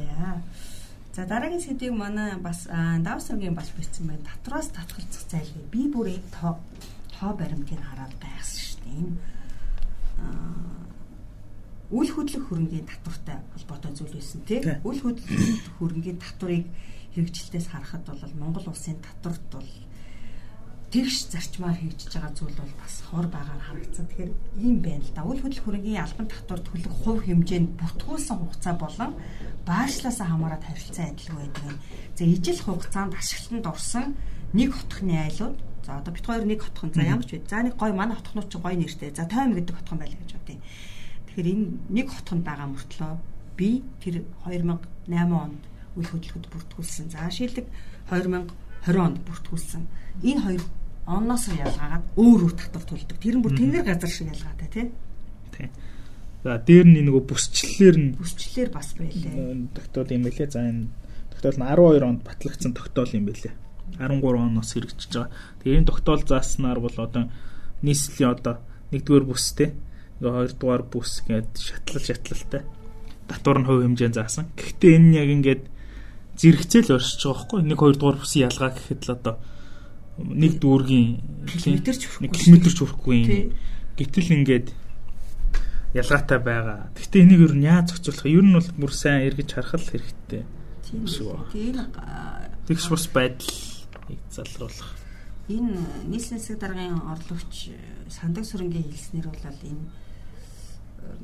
За 1.15 1.23
дараагийн 1.23 1.63
сэдвийг 1.63 1.95
манай 1.95 2.35
бас 2.37 2.67
давсаргийн 2.67 3.55
бас 3.55 3.71
бичсэн 3.71 4.11
байна. 4.11 4.27
Татвараас 4.27 4.75
татгалзах 4.75 5.23
зайлгүй. 5.31 5.63
Би 5.71 5.81
бүрээ 5.87 6.19
тоо 6.35 6.59
тоо 7.15 7.31
баримтыг 7.31 7.79
хараад 7.79 8.13
гайхсан 8.19 8.59
шүү 8.59 8.79
дээ. 8.83 8.99
Энэ 8.99 10.86
үл 11.91 12.09
хөдлөх 12.11 12.43
хөрөнгийн 12.51 12.87
татвартай 12.87 13.37
холбоотой 13.55 13.91
зүйл 13.95 14.15
байсан 14.15 14.41
тийм 14.43 14.63
үл 14.83 14.99
хөдлөх 14.99 15.31
хөрөнгийн 15.79 16.19
татварыг 16.19 16.65
хэрэгжилтээс 17.15 17.67
харахад 17.71 18.03
бол 18.03 18.33
Монгол 18.35 18.67
улсын 18.67 18.99
татварт 18.99 19.43
бол 19.51 19.69
тэгш 20.91 21.31
зарчмаар 21.31 21.75
хийж 21.79 22.11
байгаа 22.11 22.31
зүйл 22.35 22.55
бол 22.55 22.73
бас 22.79 22.95
хор 23.07 23.27
байгааг 23.27 23.61
харагдсан. 23.63 24.07
Тэгэхээр 24.07 24.31
ийм 24.63 24.75
байна 24.79 25.03
л 25.03 25.11
да. 25.15 25.27
Үл 25.27 25.39
хөдлөх 25.39 25.63
хөрөнгийн 25.67 26.03
албан 26.03 26.27
татвар 26.31 26.61
төлөх 26.63 26.93
хувь 27.03 27.21
хэмжээнд 27.27 27.69
бүтгүүлсэн 27.75 28.37
хугацаа 28.39 28.75
болон 28.79 29.11
баашлаас 29.67 30.19
хамаарат 30.23 30.63
харилцан 30.63 31.11
адилгүй 31.11 31.39
байдаг. 31.43 31.75
За 32.15 32.23
ижил 32.23 32.59
хугацаанд 32.63 33.13
ашиглалтанд 33.19 33.67
орсон 33.67 34.05
нэг 34.55 34.71
хотхны 34.71 35.15
айлууд 35.27 35.59
за 35.83 35.99
одоо 35.99 36.11
бит 36.15 36.23
хоёр 36.23 36.45
нэг 36.47 36.59
хотхон 36.63 36.91
за 36.95 37.03
ямар 37.03 37.25
ч 37.27 37.35
вэ. 37.35 37.43
За 37.51 37.63
нэг 37.67 37.75
гой 37.75 37.91
манай 37.91 38.15
хотхнууд 38.15 38.47
чинь 38.47 38.63
гой 38.63 38.75
нэртэй. 38.79 39.11
За 39.11 39.27
тойм 39.27 39.59
гэдэг 39.59 39.75
хотхон 39.75 39.99
байлаа 39.99 40.19
гэж 40.23 40.31
бодъё. 40.39 40.59
Тэгэхээр 41.37 41.53
энэ 41.53 41.65
нэг 41.93 42.07
хотхонд 42.09 42.41
байгаа 42.49 42.65
мөртлөө 42.65 43.13
би 43.53 43.85
тэр 44.01 44.25
2008 44.41 44.73
онд 45.37 45.61
үйл 45.93 46.09
хөдлөхөд 46.09 46.49
бүртгүүлсэн. 46.49 47.13
За 47.13 47.29
шилдэг 47.29 47.69
2020 48.09 48.97
онд 48.97 49.21
бүртгүүлсэн. 49.21 49.85
Энэ 50.25 50.41
хоёр 50.41 50.63
онноос 51.05 51.45
ялгаагаад 51.53 52.05
өөр 52.17 52.41
өөр 52.41 52.55
татвар 52.57 52.85
төлдөг. 52.89 53.21
Тэр 53.21 53.37
нь 53.37 53.45
бүр 53.45 53.53
тэнгэр 53.53 53.85
газар 53.85 54.09
шиг 54.09 54.33
ялгаатай 54.33 54.69
тий. 54.73 54.87
Тий. 55.53 55.69
За 56.41 56.57
дээр 56.57 56.89
нь 56.89 57.05
нөгөө 57.05 57.29
бүсчлэлээр 57.29 57.97
нь 58.01 58.09
бүсчлэлээр 58.17 58.69
бас 58.73 58.97
байлээ. 58.97 59.77
Тогтоол 59.77 60.09
юм 60.17 60.25
байлээ. 60.25 60.49
За 60.49 60.65
энэ 60.65 60.89
тогтоол 61.37 61.57
нь 61.61 61.69
12 61.69 62.01
онд 62.01 62.21
батлагдсан 62.25 62.73
тогтоол 62.73 63.13
юм 63.13 63.29
байлээ. 63.29 63.53
13 64.01 64.25
оноос 64.25 64.73
хэрэгжиж 64.73 65.13
байгаа. 65.13 65.29
Тэгээ 65.61 65.85
энэ 65.85 65.89
тогтоол 65.93 66.23
зааснаар 66.25 66.81
бол 66.81 66.97
одоо 66.97 67.29
нийслэлийн 67.85 68.33
одоо 68.33 68.57
нэгдүгээр 68.89 69.25
бүстэй 69.29 69.77
хоёрдугаар 70.21 70.83
бүс 70.87 71.21
гээд 71.27 71.51
шатлал 71.57 72.03
шатлалтай 72.03 72.63
татвар 73.27 73.59
нь 73.59 73.67
хувь 73.67 73.83
хэмжээнд 73.83 74.15
заасан. 74.15 74.45
Гэхдээ 74.55 74.91
энэ 74.97 75.07
нь 75.11 75.17
яг 75.19 75.29
ингээд 75.29 75.63
зэрэгцээл 76.39 76.95
оршиж 76.95 77.21
байгаа 77.21 77.35
байхгүй 77.37 77.59
нэг 77.67 77.79
хоёрдугаар 77.79 78.17
бүсийн 78.23 78.47
ялгаа 78.47 78.71
гэхэд 78.71 79.01
л 79.03 79.13
одоо 79.13 79.35
нэг 80.17 80.53
дүүргийн 80.57 81.09
километрч 81.45 82.01
хүрэхгүй 82.07 82.29
километрч 82.33 82.77
хүрэхгүй 82.79 83.15
юм. 83.21 83.51
Гэтэл 83.99 84.33
ингээд 84.33 84.67
ялгаатай 85.93 86.39
байгаа. 86.41 86.79
Гэхдээ 86.95 87.21
энийг 87.21 87.41
ер 87.45 87.53
нь 87.53 87.67
яаж 87.67 87.93
зохицуулах? 87.93 88.25
Ер 88.25 88.45
нь 88.45 88.55
бол 88.55 88.69
бүр 88.79 88.93
сайн 88.93 89.27
эргэж 89.27 89.49
харах 89.53 89.77
л 89.77 89.91
хэрэгтэй. 89.91 90.43
Тийм 90.87 91.05
шүү. 91.05 91.35
Тэгш 92.65 92.85
бас 92.89 93.05
байдал 93.13 93.53
залруулах. 94.31 94.96
Энэ 95.47 95.79
нийслэлийн 96.11 96.43
засаг 96.43 96.59
даргын 96.59 96.99
орлогч 97.07 97.71
сандаг 98.11 98.43
сүрэнгийн 98.43 98.87
хэлснээр 98.91 99.27
бол 99.31 99.47
энэ 99.47 99.85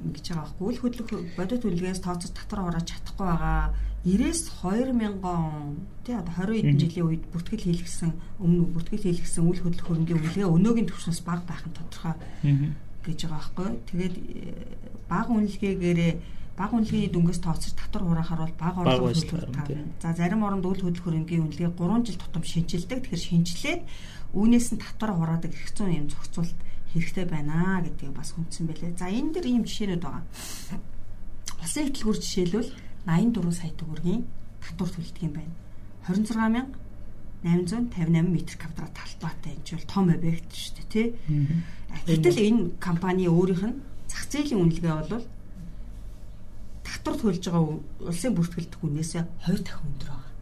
ингэж 0.06 0.26
байгаа 0.32 0.48
байхгүй. 0.48 0.68
Үл 0.68 0.80
хөдлөх 0.80 1.10
бодит 1.36 1.64
үлгээс 1.68 2.00
тооцож 2.04 2.32
татвар 2.32 2.62
хурааж 2.72 2.88
чадахгүй 2.88 3.28
байгаа 3.28 3.76
90-с 4.04 4.52
2000 4.64 5.24
он 5.24 5.80
тий 6.04 6.16
одоо 6.16 6.34
20 6.44 6.60
хэдэн 6.60 6.80
жилийн 6.80 7.08
үед 7.08 7.24
бүртгэл 7.32 7.68
хийлгэсэн 7.68 8.12
өмнө 8.40 8.64
бүртгэл 8.76 9.08
хийлгэсэн 9.08 9.44
үл 9.48 9.60
хөдлөх 9.64 9.88
хөрөнгийн 9.88 10.20
үлгээ 10.20 10.48
өнөөгийн 10.48 10.88
түвшнээс 10.92 11.22
бага 11.24 11.44
байх 11.48 11.64
нь 11.64 11.76
тодорхой 11.76 12.16
гэж 13.04 13.20
байгаа 13.28 13.40
байхгүй. 13.40 13.70
Тэгээд 13.88 14.16
бага 15.08 15.32
үнэлгээгээрээ 15.32 16.14
бага 16.54 16.78
үнэлгээний 16.78 17.10
дүнгээс 17.10 17.42
тооцож 17.42 17.74
татвар 17.74 18.06
хураахаар 18.06 18.46
бол 18.46 18.62
бага 18.62 18.86
орлого 18.86 19.10
төлөвлөлт 19.10 19.98
За 19.98 20.14
зарим 20.14 20.46
оронд 20.46 20.62
үл 20.66 20.78
хөдлөх 20.78 21.02
хөрөнгийн 21.02 21.50
үнэлгээ 21.50 21.74
3 21.74 22.06
жил 22.06 22.22
тутам 22.22 22.46
шинжилдэг 22.46 23.10
тэгэхээр 23.10 23.26
шинжилээд 23.26 23.82
үүнээс 24.38 24.78
нь 24.78 24.82
татвар 24.82 25.18
хураадаг 25.18 25.50
их 25.50 25.74
зүүн 25.74 25.98
юм 25.98 26.14
зохицуулт 26.14 26.54
хэрэгтэй 26.94 27.26
байна 27.26 27.82
гэдгийг 27.82 28.14
бас 28.14 28.38
хүндсэн 28.38 28.70
байлээ. 28.70 28.94
За 29.02 29.10
энэ 29.10 29.34
дэр 29.34 29.50
ийм 29.50 29.66
жишээнүүд 29.66 30.06
байгаа. 30.06 30.30
Улсын 31.62 31.86
хөтөлбөр 31.90 32.18
жишээлбэл 32.22 32.70
84 33.10 33.50
сая 33.50 33.74
төгрөгийн 33.74 34.22
татвар 34.62 34.94
төлдөг 34.94 35.26
юм 35.26 35.34
байна. 35.34 35.58
26858 36.06 38.14
м 38.14 38.30
квадрат 38.62 38.94
талбайтай 38.94 39.58
энэ 39.58 39.74
бол 39.74 39.90
том 39.90 40.14
объект 40.14 40.54
шүү 40.54 40.78
дээ 40.78 40.94
тий. 40.94 41.18
Гэтэл 42.06 42.38
энэ 42.46 42.78
компани 42.78 43.26
өөрийнх 43.26 43.66
нь 43.66 43.82
зах 44.06 44.30
зээлийн 44.30 44.62
үнэлгээ 44.62 45.10
бол 45.10 45.26
татвар 46.94 47.18
төлж 47.18 47.44
байгаа 47.50 47.66
улсын 48.06 48.38
бүртгэлдэх 48.38 48.86
үнээсээ 48.86 49.24
2 49.50 49.66
дахин 49.66 49.90
өндөр 49.90 50.10
байна 50.14 50.34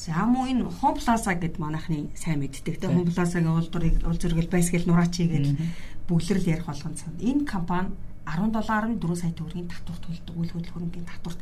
За 0.00 0.24
муу 0.24 0.48
энэ 0.48 0.64
Home 0.80 0.96
Plaza 0.96 1.36
гэд 1.36 1.60
манайхны 1.60 2.08
сайн 2.16 2.40
мэддэг 2.40 2.80
те 2.80 2.88
Home 2.88 3.12
Plaza-гийн 3.12 3.52
улдурыг 3.52 4.00
уул 4.00 4.16
зэрэгэл 4.16 4.48
байсгал 4.48 4.88
нураачи 4.88 5.28
гэж 5.28 5.60
бүглэрэл 6.08 6.56
ярих 6.56 6.64
болгон 6.64 6.96
цанд. 6.96 7.20
Энэ 7.20 7.44
компани 7.44 7.92
17.4 8.24 8.96
сая 9.20 9.36
төгрөгийн 9.36 9.68
татвар 9.68 10.00
төлдөг 10.00 10.36
үйл 10.40 10.52
хөдлөлгөөний 10.56 11.04
татварт 11.04 11.40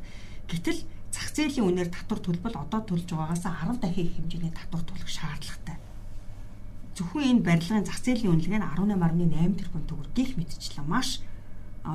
гэтэл 0.51 0.81
зах 1.15 1.29
зээлийн 1.39 1.71
үнээр 1.71 1.91
татвар 1.95 2.19
төлбөл 2.19 2.59
одоо 2.59 2.81
төлж 2.83 3.07
байгаагаас 3.07 3.47
10 3.47 3.79
дахин 3.79 4.07
их 4.11 4.15
хэмжээний 4.19 4.51
татвар 4.51 4.83
төлөх 4.83 5.07
шаардлагатай. 5.07 5.79
Зөвхөн 6.99 7.31
энэ 7.31 7.47
барилгын 7.47 7.87
зах 7.87 8.03
зээлийн 8.03 8.43
үнэлгээ 8.43 8.59
нь 8.59 8.71
18.8 8.75 9.55
тэрбум 9.55 9.85
төгрөг 9.87 10.11
гих 10.19 10.35
мэтчлэн 10.35 10.83
маш 10.83 11.23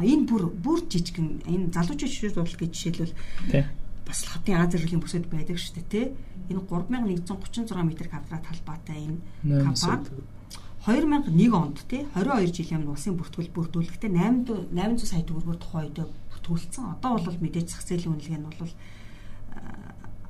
энэ 0.02 0.26
бүр 0.26 0.44
бүр 0.50 0.80
жижигэн 0.90 1.46
энэ 1.46 1.74
залуучууд 1.76 2.10
шишүүр 2.10 2.34
дуудлага 2.34 2.64
гэж 2.66 2.72
жишээлбэл 2.74 3.16
бас 4.04 4.20
хотын 4.28 4.60
Аз 4.60 4.72
зэргийн 4.74 5.04
бүсэд 5.04 5.30
байдаг 5.30 5.58
шүү 5.60 5.76
дээ 5.80 5.88
тий. 5.94 6.06
Энэ 6.50 6.66
3136 6.66 7.72
м 7.72 7.90
квадрат 7.94 8.44
талбайтай 8.44 8.98
энэ 9.08 9.20
компани 9.64 10.24
2001 10.84 11.56
онд 11.56 11.80
тий 11.88 12.04
22 12.12 12.52
жилийн 12.52 12.84
өмнө 12.84 12.94
улсын 13.00 13.16
бүртгүүл 13.16 13.56
бүрдүүлэхдээ 13.56 14.12
800 14.12 14.76
800 14.76 15.08
сая 15.08 15.24
төгрөгөөр 15.24 15.60
тухайн 15.64 15.88
үед 15.88 16.00
бүртгүүлсэн. 16.04 16.84
Одоо 17.00 17.12
бол 17.24 17.40
мэдээж 17.40 17.68
зах 17.72 17.88
зээлийн 17.88 18.14
үнэлгээ 18.20 18.40
нь 18.44 18.48
бол 18.52 18.74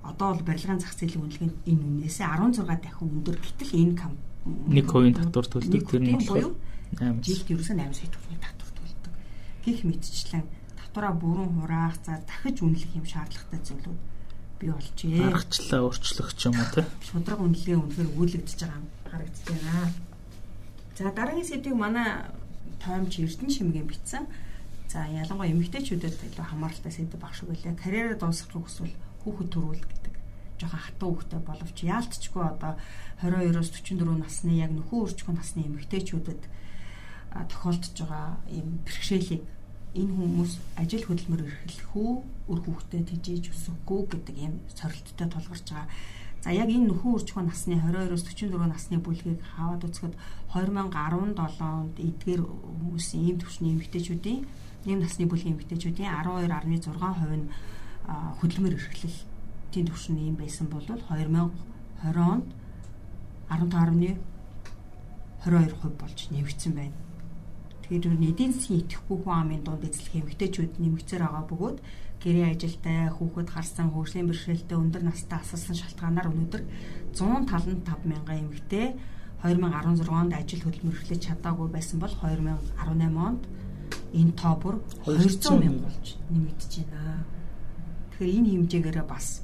одоо 0.06 0.28
бол 0.38 0.46
барилгын 0.46 0.78
зах 0.78 0.94
зээлийн 0.94 1.26
үнэлгээ 1.26 1.50
нь 1.50 1.58
энэ 1.74 1.84
үнээсээ 2.06 2.28
16 2.30 2.70
дахин 2.86 3.10
өндөр. 3.10 3.38
Гэтэл 3.42 3.74
энэ 3.82 3.94
нэг 4.46 4.86
хувийн 4.92 5.18
татвар 5.18 5.48
төлдөг 5.50 5.84
тэр 5.90 6.04
нь 6.06 6.22
бол 6.28 6.54
жилд 7.24 7.48
ерөөсөө 7.50 7.76
8 7.80 7.98
сая 7.98 8.10
төгрөгийн 8.14 8.44
татвар 8.44 8.63
төлдөг. 9.64 9.66
Гэх 9.66 9.80
мэтчлэн 9.88 10.44
татвараа 10.76 11.14
бүрэн 11.16 11.50
хураах 11.56 11.96
за 12.04 12.20
дахиж 12.28 12.60
үнэлэх 12.62 12.92
юм 13.00 13.08
шаардлагатай 13.08 13.60
зүйлүүд 13.64 14.02
бий 14.60 14.70
болжээ. 14.72 15.32
Аргачлалаа 15.32 15.82
өөрчлөх 15.88 16.30
юм 16.44 16.56
уу 16.60 16.70
тий. 16.76 16.86
Шудраг 17.08 17.40
үнэлгээ 17.40 17.78
үнэхээр 17.80 18.12
өгүүлэгдэж 18.12 18.60
байгаа 18.60 18.80
юм 18.84 18.88
харагдаж 19.08 19.44
байна. 19.48 19.92
За 20.94 21.12
дараагийн 21.12 21.48
сэдвийг 21.48 21.78
манай 21.80 22.10
тоомч 22.84 23.14
Эрдэнэ 23.20 23.56
шимгийн 23.56 23.88
бичсэн. 23.88 24.28
За 24.92 25.08
ялангуяа 25.08 25.50
эмэгтэйчүүдэд 25.50 26.28
илүү 26.28 26.46
хамааралтай 26.46 26.92
сэдв 26.92 27.18
багш 27.18 27.42
байлаа. 27.48 27.74
Карьераа 27.80 28.20
дуусгах 28.20 28.62
хүсвэл 28.62 28.94
хүүхэд 29.24 29.50
төрүүл 29.50 29.82
гэдэг 29.82 30.14
жоохон 30.62 30.84
хатуу 30.86 31.10
хүүхдээ 31.18 31.42
боловч 31.42 31.78
яалтчгүй 31.82 32.44
одоо 32.46 32.78
22-оос 33.26 33.70
44 33.74 34.22
насны 34.22 34.54
яг 34.62 34.72
нөхөн 34.76 35.02
өрчгөн 35.02 35.38
насны 35.40 35.66
эмэгтэйчүүдэд 35.66 36.42
тохиолдож 37.50 37.98
байгаа 37.98 38.38
юм 38.54 38.86
бэрхшээлийг 38.86 39.42
энэ 39.94 40.14
хүмүүс 40.18 40.58
ажил 40.82 41.06
хөдөлмөр 41.06 41.46
эрхлэх 41.46 41.94
үү, 41.94 42.14
үр 42.50 42.60
хүүхдэд 42.66 43.14
тижээж 43.14 43.54
өсөхгүй 43.54 44.02
гэдэг 44.10 44.38
ийм 44.42 44.54
сорилттой 44.74 45.30
тулгарч 45.30 45.70
байгаа. 45.70 45.94
За 46.44 46.52
яг 46.52 46.68
энэ 46.68 46.92
нөхөн 46.92 47.16
үржихуй 47.16 47.44
насны 47.46 47.80
22-оос 47.80 48.28
44 48.28 48.68
насны 48.68 49.00
бүлгийг 49.00 49.40
хаваад 49.56 49.88
үзэхэд 49.88 50.12
2017 50.52 51.40
онд 51.64 51.96
эдгээр 51.96 52.42
хүмүүсийн 52.44 53.32
ийм 53.32 53.40
төвчний 53.40 53.72
эмэгтэйчүүдийн 53.78 54.44
ийм 54.90 55.00
насны 55.00 55.24
бүлгийн 55.30 55.56
эмэгтэйчүүдийн 55.56 56.12
12.6% 56.12 57.40
нь 57.40 57.48
хөдөлмөр 58.44 58.76
эрхлэлтийн 58.76 59.88
төвшин 59.88 60.20
ийм 60.20 60.36
байсан 60.36 60.68
бол 60.68 60.84
2020 60.84 61.48
онд 62.20 62.52
15.22% 63.48 64.20
болж 65.96 66.20
нэмэгдсэн 66.34 66.74
байна. 66.76 66.92
Тэгэхээр 67.84 68.08
юу 68.08 68.16
эдийн 68.32 68.52
засгийн 68.56 68.82
идэхгүй 68.88 69.18
хүн 69.22 69.36
амын 69.44 69.62
дунд 69.68 69.84
эзлэх 69.84 70.16
эмэгтэйчүүд 70.16 70.74
нэмэгцээр 70.80 71.24
байгаа 71.28 71.46
бөгөөд 71.52 71.78
гэрээ 72.24 72.48
ажилтай 72.56 73.12
хүүхэд 73.12 73.50
харсан 73.52 73.88
хөгжлийн 73.92 74.28
бэрхшээлтэй 74.32 74.78
өндөр 74.80 75.04
настай 75.04 75.38
асалсан 75.44 75.76
шалтгаанаар 75.76 76.32
өнөөдөр 76.32 76.64
175 77.12 78.08
мянган 78.08 78.40
эмэгтэй 78.48 78.96
2016 79.44 80.08
онд 80.08 80.32
ажил 80.32 80.64
хөдөлмөр 80.64 80.96
эхлэж 81.04 81.20
чадаагүй 81.28 81.68
байсан 81.68 82.00
бол 82.00 82.16
2018 82.24 83.28
онд 83.28 83.44
энэ 84.16 84.34
тоо 84.40 84.56
бүр 84.56 84.76
200 85.04 85.60
мянга 85.60 85.84
болж 85.84 86.08
нэмэгдэж 86.32 86.72
байна. 86.88 87.28
Тэгэхээр 88.16 88.36
энэ 88.40 88.50
хэмжээгээр 88.56 89.00
бас 89.04 89.44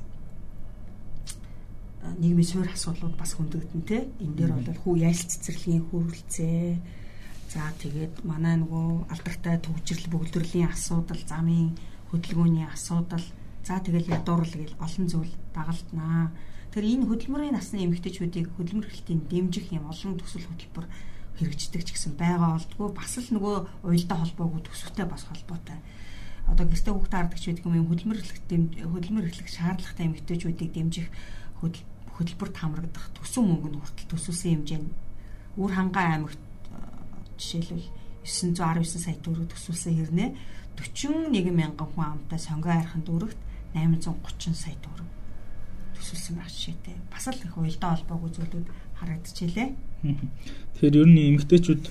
нийгмийн 2.24 2.48
суурь 2.48 2.72
асуудлууд 2.72 3.16
бас 3.20 3.36
хөндөгдөн 3.36 3.84
те. 3.84 4.08
Энэ 4.24 4.36
дээр 4.40 4.52
бол 4.56 4.80
хүү 4.88 4.94
яаль 5.04 5.20
цэцэрлэгийн 5.20 5.84
хөрөлцөө 5.92 6.80
за 7.50 7.66
тэгээд 7.82 8.22
манай 8.30 8.62
нөгөө 8.62 9.10
алдартай 9.10 9.58
төвчрэл 9.58 10.06
бөгөлдрлийн 10.14 10.70
асуудал, 10.70 11.18
замын 11.26 11.74
хөдөлгөөний 12.14 12.70
асуудал, 12.70 13.26
за 13.66 13.82
тэгэл 13.82 14.14
ядуурл 14.14 14.54
гэл 14.54 14.78
олон 14.78 15.06
зүйл 15.10 15.34
дагалднаа. 15.58 16.30
Тэр 16.70 16.86
энэ 16.86 17.10
хөдөлмөрийн 17.10 17.58
насны 17.58 17.90
эмэгтэйчүүдийг 17.90 18.54
хөдөлмөр 18.54 18.86
хэлтийн 18.86 19.26
дэмжих 19.26 19.74
юм 19.74 19.90
олон 19.90 20.22
төсөл 20.22 20.46
хөтөлбөр 20.46 20.86
хэрэгждэг 21.42 21.82
ч 21.82 21.90
гэсэн 21.98 22.14
байгаа 22.14 22.62
болдгоо 22.62 22.90
бас 22.94 23.18
л 23.18 23.34
нөгөө 23.34 23.82
уялдаа 23.82 24.18
холбоогүй 24.22 24.62
төсөвтэй 24.70 25.10
бас 25.10 25.26
холбоотой. 25.26 25.82
Одоо 26.46 26.66
гэртээ 26.70 26.94
хүүхдээ 26.94 27.18
хардагч 27.18 27.44
байдаг 27.50 27.66
юм 27.66 27.90
хөдөлмөр 27.90 28.20
эхлэх 28.22 28.42
хөдөлмөр 28.94 29.26
эхлэх 29.26 29.50
шаардлагатай 29.50 30.06
эмэгтэйчүүдийг 30.06 30.70
дэмжих 30.70 31.08
хөтөлбөрт 32.14 32.56
хамрагдах 32.62 33.10
төсөв 33.18 33.44
мөнгө 33.48 33.70
нь 33.74 33.80
хүртэл 33.82 34.12
төсөөсөн 34.14 34.52
хэмжээ 34.62 34.80
нь 34.84 34.94
үр 35.58 35.72
хангаа 35.74 36.06
аймагт 36.20 36.42
жишээлбэл 37.40 37.88
919 38.28 39.00
сая 39.00 39.18
төгрөг 39.24 39.48
төсвөлсөн 39.50 39.96
хэрнээ 39.96 40.30
41 40.76 41.56
мянган 41.56 41.88
хүн 41.96 42.06
амтай 42.06 42.40
сонгоо 42.40 42.72
хайрхан 42.72 43.04
дүүрэгт 43.08 43.40
830 43.74 44.54
сая 44.56 44.76
төгрөг 44.84 45.10
төсвөлсөн 46.00 46.36
байх 46.40 46.52
жишээтэй. 46.52 46.96
Бас 47.12 47.28
л 47.28 47.40
их 47.40 47.56
уялдаа 47.58 47.96
холбоогүй 47.96 48.32
зүйлүүд 48.36 48.68
харагдчихжээ. 49.00 49.70
Тэгэхээр 50.80 51.00
ер 51.00 51.08
нь 51.08 51.20
эмэгтэйчүүд 51.36 51.84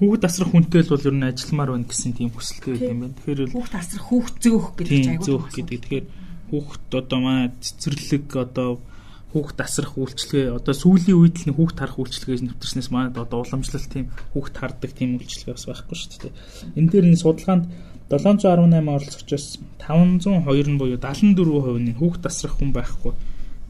хүүхэд 0.00 0.24
асрах 0.24 0.50
хүнтэй 0.52 0.82
л 0.84 0.92
бол 0.96 1.08
ер 1.08 1.16
нь 1.16 1.28
ажилламаар 1.28 1.70
байна 1.76 1.88
гэсэн 1.88 2.12
тийм 2.16 2.30
хүсэлтэй 2.32 2.72
байт 2.72 2.88
юм 2.88 3.00
байна. 3.04 3.16
Тэгэхээр 3.20 3.52
хүүхэд 3.52 3.76
асрах 3.76 4.06
хүүхд 4.08 4.36
зөөх 4.40 4.66
гэдэг 4.80 4.88
чинь 4.88 5.12
айгүй 5.12 5.26
зөөх 5.28 5.46
гэдэг. 5.52 5.78
Тэгэхээр 5.84 6.06
хүүхэд 6.48 6.90
одоо 6.96 7.18
маа 7.20 7.40
цэцэрлэг 7.60 8.26
одоо 8.40 8.70
хүүхэд 9.30 9.58
асрах 9.62 9.94
үйлчлэгээ 9.94 10.56
одоо 10.58 10.74
сүүлийн 10.74 11.18
үед 11.18 11.36
л 11.46 11.54
хүүхэд 11.54 11.78
харах 11.78 11.98
үйлчлэгээс 12.02 12.42
нэвтэрснээс 12.42 12.90
манад 12.90 13.14
одоо 13.14 13.46
уламжлалт 13.46 13.86
тийм 13.86 14.10
хүүхэд 14.34 14.56
хардаг 14.58 14.90
тийм 14.90 15.16
үйлчлэгээ 15.16 15.54
бас 15.54 15.66
байхгүй 15.70 15.96
шүү 15.96 16.10
дээ. 16.26 16.34
Энэ 16.78 16.90
дээр 16.90 17.06
энэ 17.14 17.22
судалгаанд 17.22 17.64
718 18.10 18.90
оролцогчоос 18.90 19.46
502 19.78 20.66
нь 20.66 20.78
буюу 20.82 20.98
74% 20.98 21.78
нь 21.78 21.94
хүүхэд 21.94 22.26
асрах 22.26 22.58
хүн 22.58 22.74
байхгүй. 22.74 23.14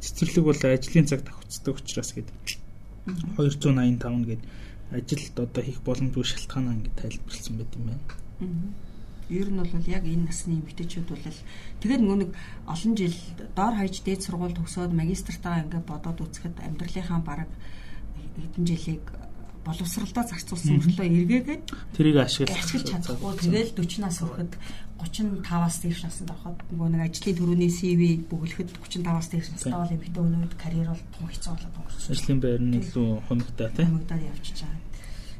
Цэцэрлэг 0.00 0.44
бол 0.48 0.56
ажлын 0.64 1.04
цаг 1.04 1.20
давхцдаг 1.28 1.76
учраас 1.76 2.10
гэдэг. 2.16 2.36
285 3.36 4.00
гээд 4.24 4.42
ажилд 4.96 5.36
одоо 5.44 5.62
хийх 5.62 5.80
боломжгүй 5.84 6.24
шалтгаанаа 6.24 6.72
ингэ 6.72 6.90
тайлбарлсан 6.96 7.54
байт 7.60 7.72
юм 7.76 7.84
байна. 7.92 8.04
Ер 9.30 9.48
нь 9.48 9.62
бол 9.62 9.86
яг 9.86 10.04
энэ 10.04 10.26
насны 10.26 10.58
эмэгтэйчүүд 10.58 11.08
бол 11.08 11.38
тэгээд 11.80 12.02
нөгөө 12.02 12.18
нэг 12.26 12.30
олон 12.66 12.92
жил 12.98 13.16
доор 13.54 13.74
хаяж 13.78 14.02
дээд 14.02 14.26
сургууль 14.26 14.58
төгсөөд 14.58 14.92
магистртаа 14.92 15.62
ингээд 15.64 15.86
бодоод 15.86 16.18
үзэхэд 16.18 16.56
амьдралынхаа 16.58 17.20
бараг 17.22 17.50
хэдэн 18.36 18.66
жилийг 18.66 19.04
боловсралдаа 19.64 20.24
зарцуулсан 20.24 20.80
мөртлөө 20.80 21.06
эргээгээд 21.06 21.62
тэрийг 21.92 22.16
ашиглаж 22.24 22.56
ашиглаж 22.56 22.88
чадахгүй 22.90 23.32
тэгэл 23.44 23.70
40 23.76 24.00
нас 24.00 24.16
хүрэхэд 24.24 24.52
35-аас 25.00 25.76
дээш 25.84 26.00
наснд 26.04 26.32
ороход 26.32 26.60
нөгөө 26.72 26.88
нэг 26.92 27.02
ажлын 27.08 27.36
төрөний 27.36 27.72
CV 27.72 28.00
бүглэхэд 28.28 28.68
35-аас 28.76 29.28
дээш 29.32 29.48
настай 29.52 29.76
бол 29.76 29.96
эмэгтэй 29.96 30.22
өнөөд 30.24 30.54
карьер 30.60 30.88
бол 30.92 31.04
том 31.16 31.26
хэцүү 31.28 31.52
болоод 31.56 31.76
өнгөрсөн. 31.80 32.12
Ажлын 32.12 32.40
байр 32.40 32.60
нь 32.60 32.76
илүү 32.80 33.08
хоногтой 33.28 33.68
тийм. 33.72 33.88
Хоногдоод 33.88 34.28
явчихж 34.28 34.58
байгаа. 34.60 34.80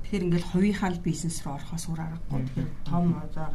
Тэгэхээр 0.01 0.25
ингээл 0.27 0.51
хувийнхаа 0.53 0.91
бизнес 1.05 1.37
руу 1.45 1.55
орохоос 1.61 1.85
үр 1.93 2.01
аргагүй. 2.01 2.41
Тэгэхээр 2.41 2.71
том 2.89 3.05
одоо 3.21 3.49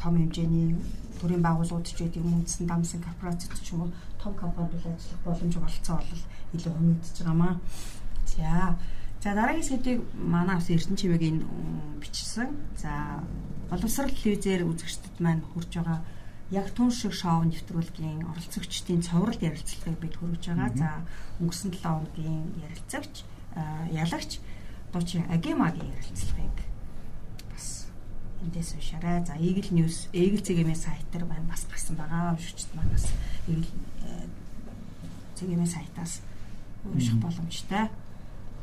том 0.00 0.14
хэмжээний 0.16 0.76
төрийн 1.20 1.42
байгууллагууд 1.42 1.86
ч 1.86 1.96
гэдэг 1.96 2.20
юм 2.22 2.40
үндсэн 2.40 2.66
дамсан 2.66 3.00
корпорацид 3.02 3.52
ч 3.62 3.72
юм 3.72 3.88
уу 3.88 3.90
том 4.20 4.34
компанид 4.34 4.84
ажиллах 4.84 5.22
боломж 5.24 5.54
болцсон 5.56 5.96
бол 5.96 6.22
илүү 6.54 6.72
хөнгөдөж 6.72 7.16
байгаамаа. 7.20 7.54
За 8.26 8.76
За 9.26 9.34
дараагийн 9.34 9.64
сэдвийг 9.64 10.00
манай 10.14 10.54
бас 10.54 10.70
Эрдэнэ 10.70 10.96
чимээгийн 11.00 11.38
бичсэн. 11.98 12.48
За 12.76 13.24
боловсрал 13.70 14.12
телевизээр 14.12 14.62
үзэгчдэд 14.68 15.18
маань 15.18 15.42
хүрж 15.42 15.82
байгаа 15.82 15.98
яг 16.54 16.70
түн 16.76 16.94
шиг 16.94 17.10
шоу 17.10 17.42
нэвтрүүлгийн 17.42 18.22
оролцогчдын 18.22 19.02
цоврал 19.02 19.40
ярилцлагыг 19.40 19.98
бид 19.98 20.14
хүргэж 20.14 20.44
байгаа. 20.46 20.70
За 20.78 20.88
өнгөрсөн 21.42 21.74
7 21.74 21.82
хоногийн 21.82 22.54
ярилцагч 22.70 23.14
ялагч 23.90 24.30
дуучин 24.92 25.26
Агемагийн 25.26 25.90
ярилцлагыг 25.90 26.56
эндээс 28.44 28.74
уншаарай. 28.76 29.24
За 29.24 29.34
Eagle 29.36 29.70
News, 29.72 30.08
Eagle 30.12 30.42
цэгийн 30.42 30.74
сайтар 30.74 31.24
байна 31.24 31.48
бас 31.48 31.64
гарсан 31.70 31.96
байгаа. 31.96 32.34
Уншигчд 32.34 32.68
маань 32.74 32.92
бас 32.92 33.06
Eagle 33.48 33.66
цэгийн 35.36 35.66
сайтаас 35.66 36.20
унших 36.84 37.16
боломжтой. 37.16 37.88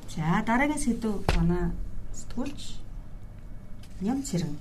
За 0.09 0.43
дараагийн 0.45 0.79
сэдв 0.79 1.25
манай 1.37 1.71
сэтгүүлч 2.13 2.61
ням 4.01 4.23
цэрэн 4.23 4.57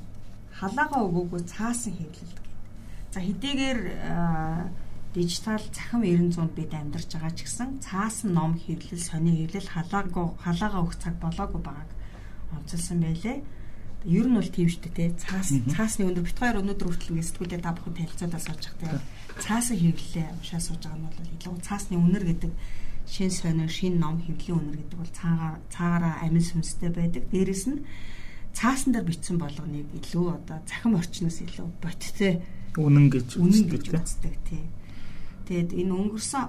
халаага 0.53 1.03
өгөөгүй 1.07 1.43
цаасан 1.49 1.93
хэвлэлт 1.97 2.39
гэдэг. 2.39 2.47
За 3.13 3.21
хэдийгээр 3.21 3.81
дижитал 5.15 5.65
цахим 5.73 6.03
900-д 6.03 6.57
бид 6.57 6.73
амьдарч 6.73 7.11
байгаа 7.13 7.33
ч 7.37 7.45
гэсэн 7.45 7.81
цаасан 7.85 8.33
ном 8.33 8.57
хэвлэл, 8.57 9.01
сони 9.01 9.37
хэвлэл 9.37 9.69
халаагаа 9.69 10.27
халаага 10.41 10.83
өгөх 10.85 10.97
цаг 10.97 11.15
болоогүй 11.21 11.61
байгааг 11.61 11.91
онцолсон 12.57 12.99
байлээ. 13.05 13.45
Ер 14.05 14.27
нь 14.27 14.35
бол 14.35 14.51
тийм 14.51 14.67
шүү 14.67 14.91
дээ, 14.91 15.15
цаас 15.15 15.55
цаасны 15.71 16.11
өндөр 16.11 16.27
бит 16.27 16.39
хоёр 16.39 16.59
өнөөдөр 16.59 16.89
хүртэл 16.91 17.15
ингэ 17.15 17.29
сэтгүүлээ 17.29 17.63
та 17.63 17.71
бүхэн 17.71 17.95
танилцуулаад 17.95 18.43
сууж 18.43 18.65
байгаа. 18.83 19.03
Цаасан 19.39 19.79
хэвлэлээ 19.79 20.27
уншаа 20.35 20.61
сууж 20.61 20.83
байгаа 20.83 20.99
нь 20.99 21.07
бол 21.07 21.31
илүү 21.39 21.55
цаасны 21.63 21.95
үнэр 22.03 22.25
гэдэг 22.27 22.53
шин 23.07 23.31
сонир, 23.31 23.71
шин 23.71 24.03
ном 24.03 24.19
хэвлэлийн 24.19 24.59
үнэр 24.59 24.79
гэдэг 24.83 24.99
бол 24.99 25.13
цаагаар 25.15 25.57
цаагаараа 25.71 26.15
амин 26.27 26.43
сүнстэй 26.43 26.91
байдаг. 26.91 27.23
Дээрэс 27.31 27.65
нь 27.71 27.87
цаасан 28.53 28.91
дээр 28.93 29.07
бичсэн 29.07 29.39
болгоныг 29.39 29.87
илүү 29.95 30.27
одоо 30.35 30.59
цахим 30.67 30.99
орчноос 30.99 31.39
илүү 31.47 31.69
боттой 31.79 32.43
үнэн 32.77 33.07
гэж 33.07 33.29
үнэн 33.39 33.65
гэж 33.71 33.85
үздэг 33.93 34.35
тий. 34.49 34.65
Тэгэд 35.49 35.79
энэ 35.79 35.93
өнгөрсөн 35.93 36.45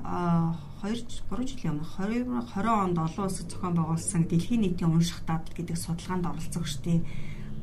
2 0.83 1.29
3 1.31 1.47
жилийн 1.47 1.79
өмнө 1.79 1.87
2020 2.49 2.67
онд 2.67 2.97
олон 2.99 3.25
улсад 3.25 3.47
зохион 3.47 3.75
байгуулсан 3.75 4.27
дэлхийн 4.27 4.61
нийтийн 4.67 4.91
унших 4.91 5.23
дадал 5.23 5.53
гэдэг 5.55 5.77
судалгаанд 5.79 6.27
оролцогчдын 6.27 7.01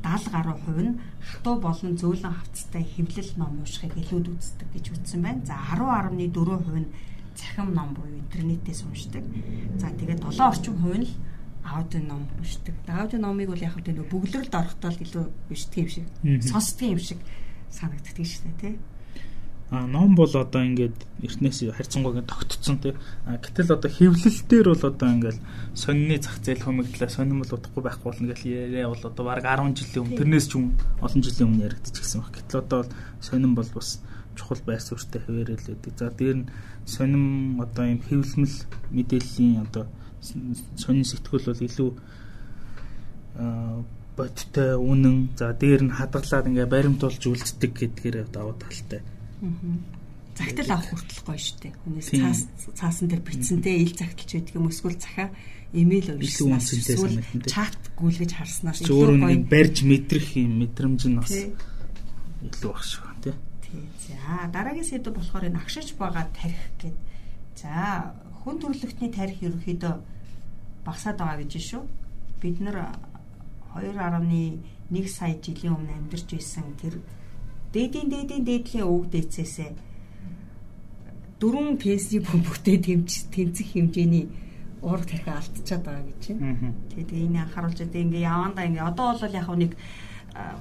70 0.03 0.33
гаруй 0.33 0.57
хувь 0.65 0.81
нь 0.81 0.99
хатуу 1.21 1.55
болон 1.61 1.97
зөөлөн 1.97 2.33
хавцтай 2.33 2.83
хэвлэл 2.83 3.31
ном 3.37 3.61
уншихыг 3.61 3.93
илүүд 3.97 4.27
үздэг 4.33 4.69
гэж 4.73 4.85
үздэн 4.93 5.21
байна. 5.21 5.45
За 5.45 5.55
10.4% 5.77 6.81
нь 6.81 6.91
цахим 7.37 7.73
ном 7.73 7.93
буюу 7.93 8.19
интернетээс 8.19 8.83
уншдаг. 8.83 9.23
За 9.77 9.87
тэгээд 9.93 10.21
7 10.25 10.41
орчим 10.41 10.75
хувь 10.81 10.99
нь 11.01 11.09
аудио 11.63 12.01
ном 12.01 12.27
уншдаг. 12.39 12.75
Аудио 12.87 13.19
номыг 13.19 13.49
бол 13.49 13.61
яг 13.61 13.73
хэвдээ 13.77 14.09
бөглөрөлд 14.09 14.53
орохдоо 14.55 14.91
илүү 14.91 15.25
уншдаг 15.49 15.77
юм 15.77 15.89
шиг, 15.89 16.05
сонсдог 16.41 16.87
юм 16.89 16.99
шиг 16.99 17.19
санагддаг 17.69 18.25
шүү 18.25 18.43
дээ, 18.45 18.59
тий. 18.61 18.75
А 19.71 19.87
ном 19.87 20.15
бол 20.15 20.27
одоо 20.27 20.67
ингээд 20.67 20.99
эртнээс 21.23 21.71
харьцангуйг 21.71 22.27
тогтцсон 22.27 22.77
тий. 22.83 22.91
А 23.23 23.39
гэтэл 23.39 23.79
одоо 23.79 23.87
хэвлэл 23.87 24.43
дээр 24.51 24.67
бол 24.75 24.83
одоо 24.91 25.09
ингээд 25.15 25.39
сонины 25.73 26.19
зах 26.19 26.43
зээл 26.43 26.67
хумигдлаа 26.67 27.07
сонин 27.07 27.39
бол 27.39 27.55
удахгүй 27.55 27.79
байхгүй 27.79 28.07
болно 28.11 28.27
гэж 28.35 28.41
яриа 28.51 28.91
бол 28.91 28.99
одоо 28.99 29.23
баг 29.23 29.47
10 29.47 29.71
жилийн 29.79 30.03
өмнө 30.03 30.19
тэрнээс 30.19 30.47
ч 30.51 30.59
юм 30.59 30.75
олон 30.99 31.21
жилийн 31.23 31.47
өмнө 31.47 31.65
яригдчихсэн 31.71 32.19
баг. 32.19 32.35
Гэтэл 32.35 32.59
одоо 32.67 32.81
сонин 33.23 33.55
бол 33.55 33.69
бас 33.71 34.03
чухал 34.35 34.59
байр 34.67 34.83
суурьтай 34.83 35.23
хэвээрэл 35.23 35.71
үүдэг. 35.71 35.93
За 35.95 36.11
дээр 36.11 36.35
нь 36.43 36.51
сонин 36.83 37.55
одоо 37.63 37.85
юм 37.87 38.03
хэвлэмэл 38.03 38.57
мэдээллийн 38.91 39.71
одоо 39.71 39.87
сонин 40.75 41.07
сэтгүүл 41.07 41.47
бол 41.47 41.63
илүү 41.63 41.89
бодтой 44.19 44.75
үнэн 44.75 45.31
за 45.39 45.55
дээр 45.55 45.87
нь 45.87 45.95
хадгалаад 45.95 46.51
ингээ 46.51 46.67
баримтуулж 46.67 47.23
үлддэг 47.23 47.71
гэдгээр 47.71 48.27
даваа 48.35 48.59
талтай. 48.59 48.99
Загтал 50.37 50.69
авах 50.71 50.89
хүртэл 50.89 51.21
гоё 51.25 51.41
штэ. 51.41 51.73
Хүнээс 51.83 52.09
цаас 52.13 52.41
цаасан 52.77 53.09
дээр 53.09 53.25
бичсэнтэй 53.25 53.81
ил 53.83 53.93
загталч 53.97 54.31
байдаг 54.37 54.55
юм 54.55 54.69
эсвэл 54.69 54.95
захаа 55.01 55.29
имэйл 55.73 56.15
уншсанаас 56.15 56.71
эсвэл 56.71 57.19
чат 57.49 57.75
гүйлгэж 57.97 58.31
харснаас 58.37 58.79
илүү 58.85 59.17
гоё 59.17 59.39
барьж 59.49 59.83
мэдрэх 59.83 60.37
юм 60.39 60.61
мэдрэмж 60.61 61.01
нь 61.09 61.19
бас 61.19 61.33
илүү 61.35 62.69
багш 62.69 63.01
тий. 63.25 63.35
За 64.07 64.47
дараагийн 64.53 64.87
сэдв 64.87 65.11
болохоор 65.15 65.49
энэ 65.49 65.59
агшиж 65.59 65.97
байгаа 65.97 66.29
тарих 66.31 66.63
гэд. 66.79 66.97
За 67.57 68.15
хүн 68.45 68.55
төрөлхтний 68.61 69.11
тарих 69.11 69.41
ерөөхдөө 69.41 69.95
багасаад 70.85 71.17
байгаа 71.17 71.41
гэж 71.43 71.53
шүү. 71.59 71.83
Бид 72.41 72.57
нар 72.61 72.93
2.1 73.75 75.07
сая 75.07 75.35
жилийн 75.39 75.75
өмнө 75.75 75.93
амьдарч 75.97 76.27
байсан 76.29 76.75
тэр 76.81 76.99
дээдийн 77.73 78.07
дээдийн 78.11 78.43
дээдлийн 78.45 78.85
өвөг 78.85 79.05
дээцээсээ 79.11 79.71
дөрвөн 81.41 81.77
пенсни 81.81 82.19
бөмбөгтэй 82.21 82.77
тэмч 82.85 83.33
тэнцэх 83.33 83.73
хэмжээний 83.73 84.29
уурах 84.85 85.09
тархи 85.09 85.29
алдчихад 85.33 85.81
байгаа 85.81 86.05
гэж 86.05 86.23
байна. 86.37 86.73
Тэгээд 86.93 87.11
энэ 87.17 87.41
анхааруулж 87.41 87.79
байгаа 87.81 88.05
ингээ 88.05 88.29
явандаа 88.29 88.65
ингээ 88.69 88.89
одоо 88.91 89.07
бол 89.17 89.37
яг 89.41 89.49
нэг 89.57 89.71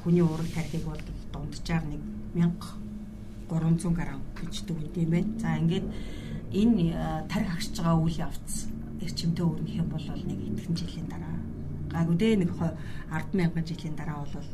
хүний 0.01 0.25
уурах 0.25 0.51
тархийг 0.57 0.85
бол 0.89 1.03
дунджаар 1.33 1.85
нэг 1.85 2.01
1000 2.33 2.81
300 3.51 3.93
г 3.93 4.01
гэж 4.41 4.55
дүгнэв 4.65 4.97
юм 4.97 5.11
байна. 5.11 5.33
За 5.37 5.59
ингээд 5.61 5.87
энэ 6.53 6.85
тарих 7.29 7.51
агшиж 7.55 7.77
байгаа 7.77 8.01
үйл 8.01 8.19
явц 8.25 8.51
эрчимтэй 9.05 9.45
өрнөх 9.45 9.75
юм 9.77 9.89
бол 9.93 10.05
нэг 10.05 10.41
итгэн 10.49 10.77
жилийн 10.81 11.09
дараа 11.13 11.37
гайгүй 11.93 12.17
дээ 12.17 12.35
нэг 12.41 12.51
100000 12.57 13.69
жилийн 13.69 13.97
дараа 14.01 14.25
бол 14.25 14.49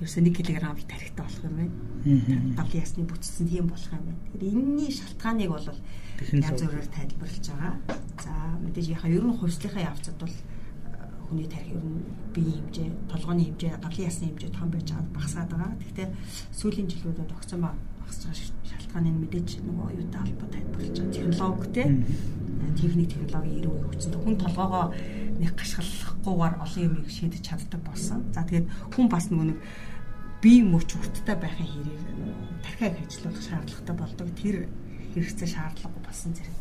ерөөсөө 0.00 0.22
1 0.26 0.34
кг 0.34 0.58
тарихтай 0.90 1.24
болох 1.24 1.44
юм 1.44 1.54
байна. 1.58 1.74
Гавлын 2.58 2.82
ясны 2.82 3.06
бүтцсэн 3.06 3.46
тийм 3.48 3.66
болох 3.70 3.90
юм 3.94 4.04
байна. 4.04 4.20
Тэгэхээр 4.34 4.54
энэний 4.54 4.90
шалтгааныг 4.90 5.50
бол 5.54 5.68
янз 5.68 6.60
бүрээр 6.62 6.88
тайлбарлаж 6.90 7.46
байгаа. 7.48 7.74
За 8.18 8.32
мэдээж 8.64 8.86
яхаа 8.90 9.10
ер 9.10 9.24
нь 9.24 9.38
хувьслийнхаа 9.38 9.88
явцад 9.90 10.16
бол 10.18 10.34
хүний 11.30 11.48
тарих 11.48 11.72
ер 11.72 11.82
нь 11.82 12.04
биеийн 12.34 12.62
хэмжээ, 12.68 12.90
толгойн 13.08 13.40
хэмжээ, 13.42 13.72
гавлын 13.80 14.08
ясны 14.10 14.24
хэмжээ 14.28 14.50
том 14.52 14.68
байж 14.70 14.86
байгаад 14.90 15.14
багасаад 15.14 15.48
байгаа. 15.50 15.72
Гэхдээ 15.80 16.08
сүүлийн 16.58 16.88
жилүүдэд 16.90 17.30
огцон 17.32 17.60
багасж 18.04 18.22
байгаа 18.28 18.52
шалтгааны 18.68 19.10
нь 19.10 19.20
мэдээж 19.24 19.48
нөгөө 19.64 19.88
юутай 19.96 20.20
холбоотой 20.20 20.60
тайлбарлаж 20.60 20.96
байгаа. 21.00 21.16
Технологи 21.16 21.68
те 21.72 21.84
техник 22.78 23.08
технологийн 23.10 23.58
ирүү 23.64 23.74
хөгжсөн. 23.80 24.20
Хүн 24.20 24.36
толгоогоо 24.38 24.84
нэг 25.40 25.52
гашгалахгүйгээр 25.56 26.54
олон 26.64 26.82
юмыг 26.84 27.08
шийдэж 27.10 27.42
чаддаг 27.42 27.80
болсон. 27.82 28.20
За 28.34 28.42
тэгээд 28.44 28.66
хүн 28.92 29.06
бас 29.08 29.26
нөгөө 29.30 29.46
нэг 29.50 29.58
бие 30.42 30.62
мөч 30.62 30.90
урттай 30.94 31.36
байхын 31.38 31.70
хэрэг 31.70 31.98
тархиаг 32.62 32.94
ажиллуулах 33.00 33.42
шаардлагатай 33.42 33.96
болдог. 33.96 34.28
Тэр 34.36 34.56
хэрэгцээ 35.14 35.48
шаардлагагүй 35.54 36.02
болсон 36.04 36.30
зэрэг 36.34 36.56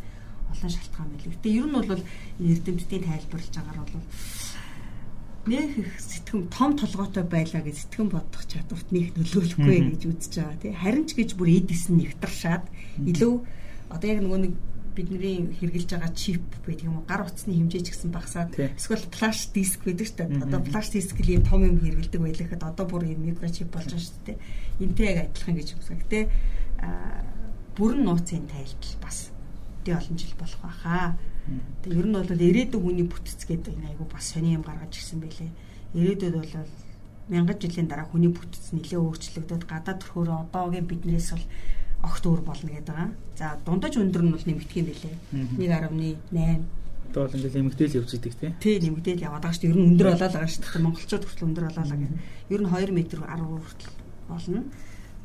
олон 0.53 0.71
шалтгаан 0.71 1.10
байл. 1.10 1.32
Гэтэ 1.34 1.49
ер 1.49 1.67
нь 1.67 1.75
бол 1.75 2.01
эрдэмтдийн 2.39 3.03
тайлбарлаж 3.03 3.53
байгаагаар 3.53 3.91
бол 3.93 4.06
нэг 5.45 5.77
их 5.77 5.99
сэтгэм 5.99 6.47
том 6.47 6.77
толгойтой 6.79 7.23
байлаа 7.27 7.62
гэж 7.62 7.88
сэтгэн 7.88 8.10
бодох 8.10 8.43
чадварт 8.47 8.88
нэг 8.95 9.12
нөлөөлөхгүй 9.19 9.77
гэж 9.91 10.01
үзэж 10.08 10.34
байгаа 10.39 10.58
тий. 10.63 10.71
Харин 10.71 11.03
ч 11.03 11.12
гэж 11.19 11.29
бүр 11.36 11.49
эдис 11.51 11.91
нь 11.91 11.99
нэвтршаад 11.99 12.63
илүү 13.03 13.34
одоо 13.91 14.08
яг 14.08 14.19
нөгөө 14.23 14.39
нэг 14.39 14.53
бидний 14.95 15.51
хэрглэж 15.60 15.89
байгаа 15.91 16.12
чип 16.15 16.47
байдаг 16.63 16.88
юм 16.88 17.01
уу 17.01 17.06
гар 17.10 17.27
утасны 17.27 17.51
хэмжээ 17.60 17.84
ч 17.84 17.88
гэсэн 17.91 18.12
багасаад 18.13 18.56
эсвэл 18.56 19.03
флаш 19.12 19.51
диск 19.51 19.84
байдаг 19.84 20.08
шүү 20.08 20.17
дээ. 20.21 20.47
Одоо 20.47 20.62
флаш 20.63 20.88
диск 20.93 21.17
юм 21.19 21.43
том 21.43 21.65
юм 21.65 21.77
хэргэлдэг 21.82 22.21
байлахад 22.21 22.63
одоо 22.63 22.86
бүр 22.88 23.12
юм 23.12 23.25
микрочип 23.25 23.73
болж 23.73 23.89
байгаа 23.89 24.06
шүү 24.06 24.23
дээ. 24.32 24.38
Энтэй 24.79 25.06
яг 25.12 25.17
адилхан 25.27 25.56
гэж 25.58 25.67
үзэх. 25.75 25.99
Гэтэ 26.08 26.19
бүрэн 27.75 28.06
нууцын 28.06 28.45
тайлбар 28.47 29.01
бас 29.01 29.33
өдөө 29.84 30.00
олон 30.00 30.15
жил 30.17 30.36
болох 30.39 30.62
байхаа. 30.63 31.19
Тэгээ 31.84 32.00
ер 32.00 32.08
нь 32.08 32.15
бол 32.15 32.32
ирээдүйн 32.32 32.84
хүний 32.84 33.08
бүтц 33.08 33.43
гэдэг 33.43 33.76
энэ 33.76 33.88
айгу 33.91 34.08
бас 34.08 34.32
сони 34.32 34.56
юм 34.56 34.63
гаргаж 34.63 34.96
ирсэн 34.96 35.19
байлээ. 35.19 35.52
Ирээдүйд 35.91 36.36
бол 36.39 36.56
мянган 37.28 37.60
жилийн 37.60 37.91
дараа 37.91 38.08
хүний 38.08 38.32
бүтц 38.32 38.72
нэлээ 38.72 39.00
өөрчлөгдөд 39.04 39.67
гадаад 39.67 40.00
төрхөөр 40.00 40.48
одоогийн 40.48 40.88
биднээс 40.88 41.36
бол 41.36 41.46
огт 42.08 42.24
өөр 42.24 42.41
болно 42.48 42.72
гэдэг 42.72 42.96
байгаа. 42.96 43.12
За 43.36 43.60
дундаж 43.60 43.93
өндөр 44.00 44.24
нь 44.24 44.32
бол 44.32 44.48
нэмэгдэх 44.48 44.80
юм 44.80 44.88
байлээ. 44.88 45.15
1.8 45.60 46.63
Одоо 47.12 47.28
бол 47.28 47.36
ингээл 47.36 47.60
нэмэгдээл 47.60 47.98
явж 48.00 48.12
идэг 48.15 48.34
тий. 48.39 48.52
Тий 48.63 48.76
нэмэгдээл 48.80 49.28
яваад 49.28 49.43
байгаа 49.43 49.56
шүү 49.60 49.63
дээ. 49.67 49.72
Ер 49.76 49.80
нь 49.84 49.88
өндөр 49.91 50.08
болоод 50.15 50.34
байгаа 50.34 50.48
шүү 50.48 50.63
дээ. 50.63 50.84
Монголчууд 50.88 51.24
хүртэл 51.28 51.48
өндөр 51.52 51.65
болоо 51.67 51.86
гэх. 51.91 52.15
Ер 52.56 52.62
нь 52.63 52.72
2 52.72 52.88
м 52.88 53.00
10 53.04 53.67
хүртэл 53.67 53.93
болно. 54.32 54.60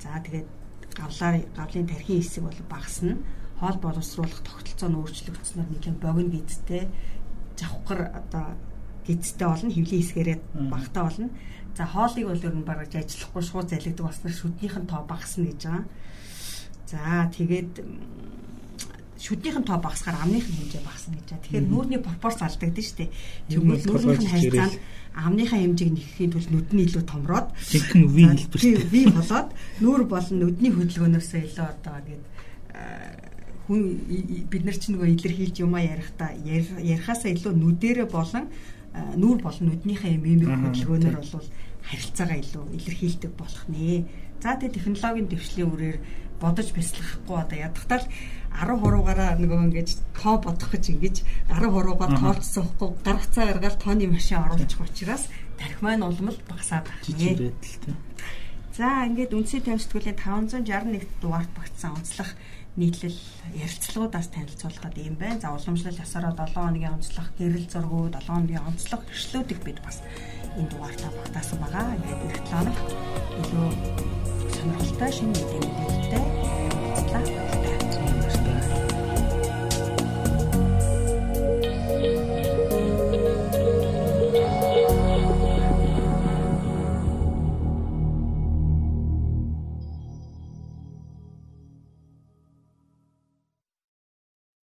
За 0.02 0.18
тэгээд 0.18 0.48
гавлаар 0.98 1.34
гавлын 1.54 1.86
тархин 1.86 2.18
хэсэг 2.18 2.42
бол 2.42 2.60
багасна 2.66 3.14
хоол 3.60 3.76
боловсруулах 3.82 4.42
тогтолцоо 4.46 4.88
нь 4.88 4.98
өөрчлөгдснөөр 5.02 5.68
нэлээд 5.70 5.98
богино 5.98 6.30
гидтэй 6.38 6.84
завхар 7.58 8.00
одоо 8.14 8.46
гидтэй 9.06 9.48
болно 9.48 9.70
хөвлийн 9.70 10.02
хэсгээрээ 10.02 10.38
багтаа 10.70 11.04
болно. 11.10 11.28
За 11.76 11.84
хоолыг 11.86 12.26
бол 12.26 12.46
ер 12.46 12.54
нь 12.54 12.68
бараж 12.68 12.92
ажиллахгүй 12.94 13.42
шууд 13.42 13.68
залгидаг 13.70 14.04
болсноор 14.06 14.34
шүднийх 14.34 14.76
нь 14.78 14.90
тоо 14.90 15.02
багасна 15.06 15.46
гэж 15.46 15.60
байгаа. 15.62 15.84
За 16.86 17.30
тэгээд 17.34 17.72
шүднийх 19.18 19.56
нь 19.58 19.66
тоо 19.66 19.78
багасгаар 19.82 20.22
амныхын 20.22 20.54
хэмжээ 20.54 20.82
багасна 20.86 21.14
гэж 21.18 21.26
байгаа. 21.26 21.42
Тэгэхээр 21.42 21.66
нүүрний 21.70 22.00
пропорц 22.02 22.38
алдагдсан 22.42 22.84
шүү 22.86 22.98
дээ. 22.98 23.10
Тэгвэл 23.50 23.86
нүүрнийх 23.90 24.22
нь 24.22 24.32
харьцаанд 24.32 24.74
амныхаа 25.18 25.58
хэмжээг 25.58 25.90
нэхэхийн 25.94 26.32
тулд 26.32 26.50
нүд 26.50 26.68
нь 26.70 26.84
илүү 26.86 27.04
томроод 27.10 27.48
жинхэнэ 27.58 28.06
V 28.06 28.16
хэлбэртэй 28.22 28.86
V 28.86 28.94
болоод 29.10 29.48
нүүр 29.82 30.02
болон 30.06 30.36
нүдний 30.38 30.72
хөдөлгөөнөөсөө 30.74 31.40
илүү 31.42 31.66
одоо 31.66 31.96
гээд 32.06 32.24
хүн 33.68 34.48
бид 34.48 34.64
нар 34.64 34.76
ч 34.80 34.88
нөгөө 34.88 35.08
илэрхийлж 35.12 35.56
юмаа 35.60 35.84
ярихдаа 35.84 36.32
ярихаасаа 36.40 37.30
илүү 37.36 37.52
нүдэрэ 37.52 38.08
болон 38.08 38.48
нүүр 38.96 39.38
болон 39.44 39.64
нүднийхээ 39.68 40.16
мимик 40.16 40.48
хөдөлгөөнөөр 40.48 41.16
бол 41.20 41.48
харилцаагаа 41.84 42.38
илүү 42.40 42.64
илэрхийлдэг 42.80 43.32
болох 43.36 43.64
нэ. 43.68 44.08
За 44.40 44.56
тэгээ 44.56 44.76
технологийн 44.80 45.28
дэвшлийн 45.28 45.68
үрээр 45.68 45.98
бодож 46.40 46.68
бяцлахгүй 46.72 47.36
одоо 47.36 47.58
ядахтаа 47.58 47.98
л 48.00 48.08
10 48.56 48.80
хуруугаараа 48.80 49.36
нөгөө 49.36 49.60
ингэж 49.68 49.88
тоо 50.14 50.38
бодох 50.40 50.70
гэж 50.72 50.84
ингэж 50.94 51.16
10 51.52 51.74
хуруугаар 51.74 52.12
тоолцсон 52.16 52.64
хөхгүй 52.64 52.90
гар 53.04 53.18
хацаа 53.20 53.44
гаргаад 53.52 53.76
тооны 53.82 54.06
машин 54.08 54.38
оруулчих 54.40 54.80
учраас 54.80 55.28
тарих 55.58 55.78
маань 55.82 56.06
улмал 56.06 56.38
багасаад 56.48 56.86
байна. 56.88 57.52
За 58.78 59.04
ингээд 59.10 59.34
үндсийн 59.34 59.66
тавьсгуулийн 59.66 60.14
561 60.14 61.02
дугаарт 61.18 61.50
багтсан 61.58 61.98
онцлог 61.98 62.30
нийтлэл 62.78 63.18
ярилцлагуудаас 63.58 64.28
танилцуулахад 64.30 64.94
юм 65.02 65.16
байна. 65.18 65.40
За 65.42 65.50
уламжлал 65.50 65.98
ясараа 65.98 66.32
7 66.32 66.54
хоногийн 66.54 66.94
онцлог, 66.96 67.26
гэрэл 67.38 67.66
зургуу 67.66 68.06
7 68.08 68.26
хоногийн 68.26 68.66
онцлог 68.70 69.02
эрхлүүдийг 69.10 69.60
бид 69.66 69.78
бас 69.82 69.98
энэ 70.58 70.70
дугаартаа 70.70 71.10
багтаасан 71.18 71.58
байгаа. 71.58 71.96
Ингээд 71.98 72.22
7 72.22 72.50
хоног 72.50 72.78
илүү 73.42 73.68
сонирхолтой 74.54 75.10
шинэ 75.12 75.34
мэдээлэлтэй 75.34 76.24
уулзлаа. 76.86 77.47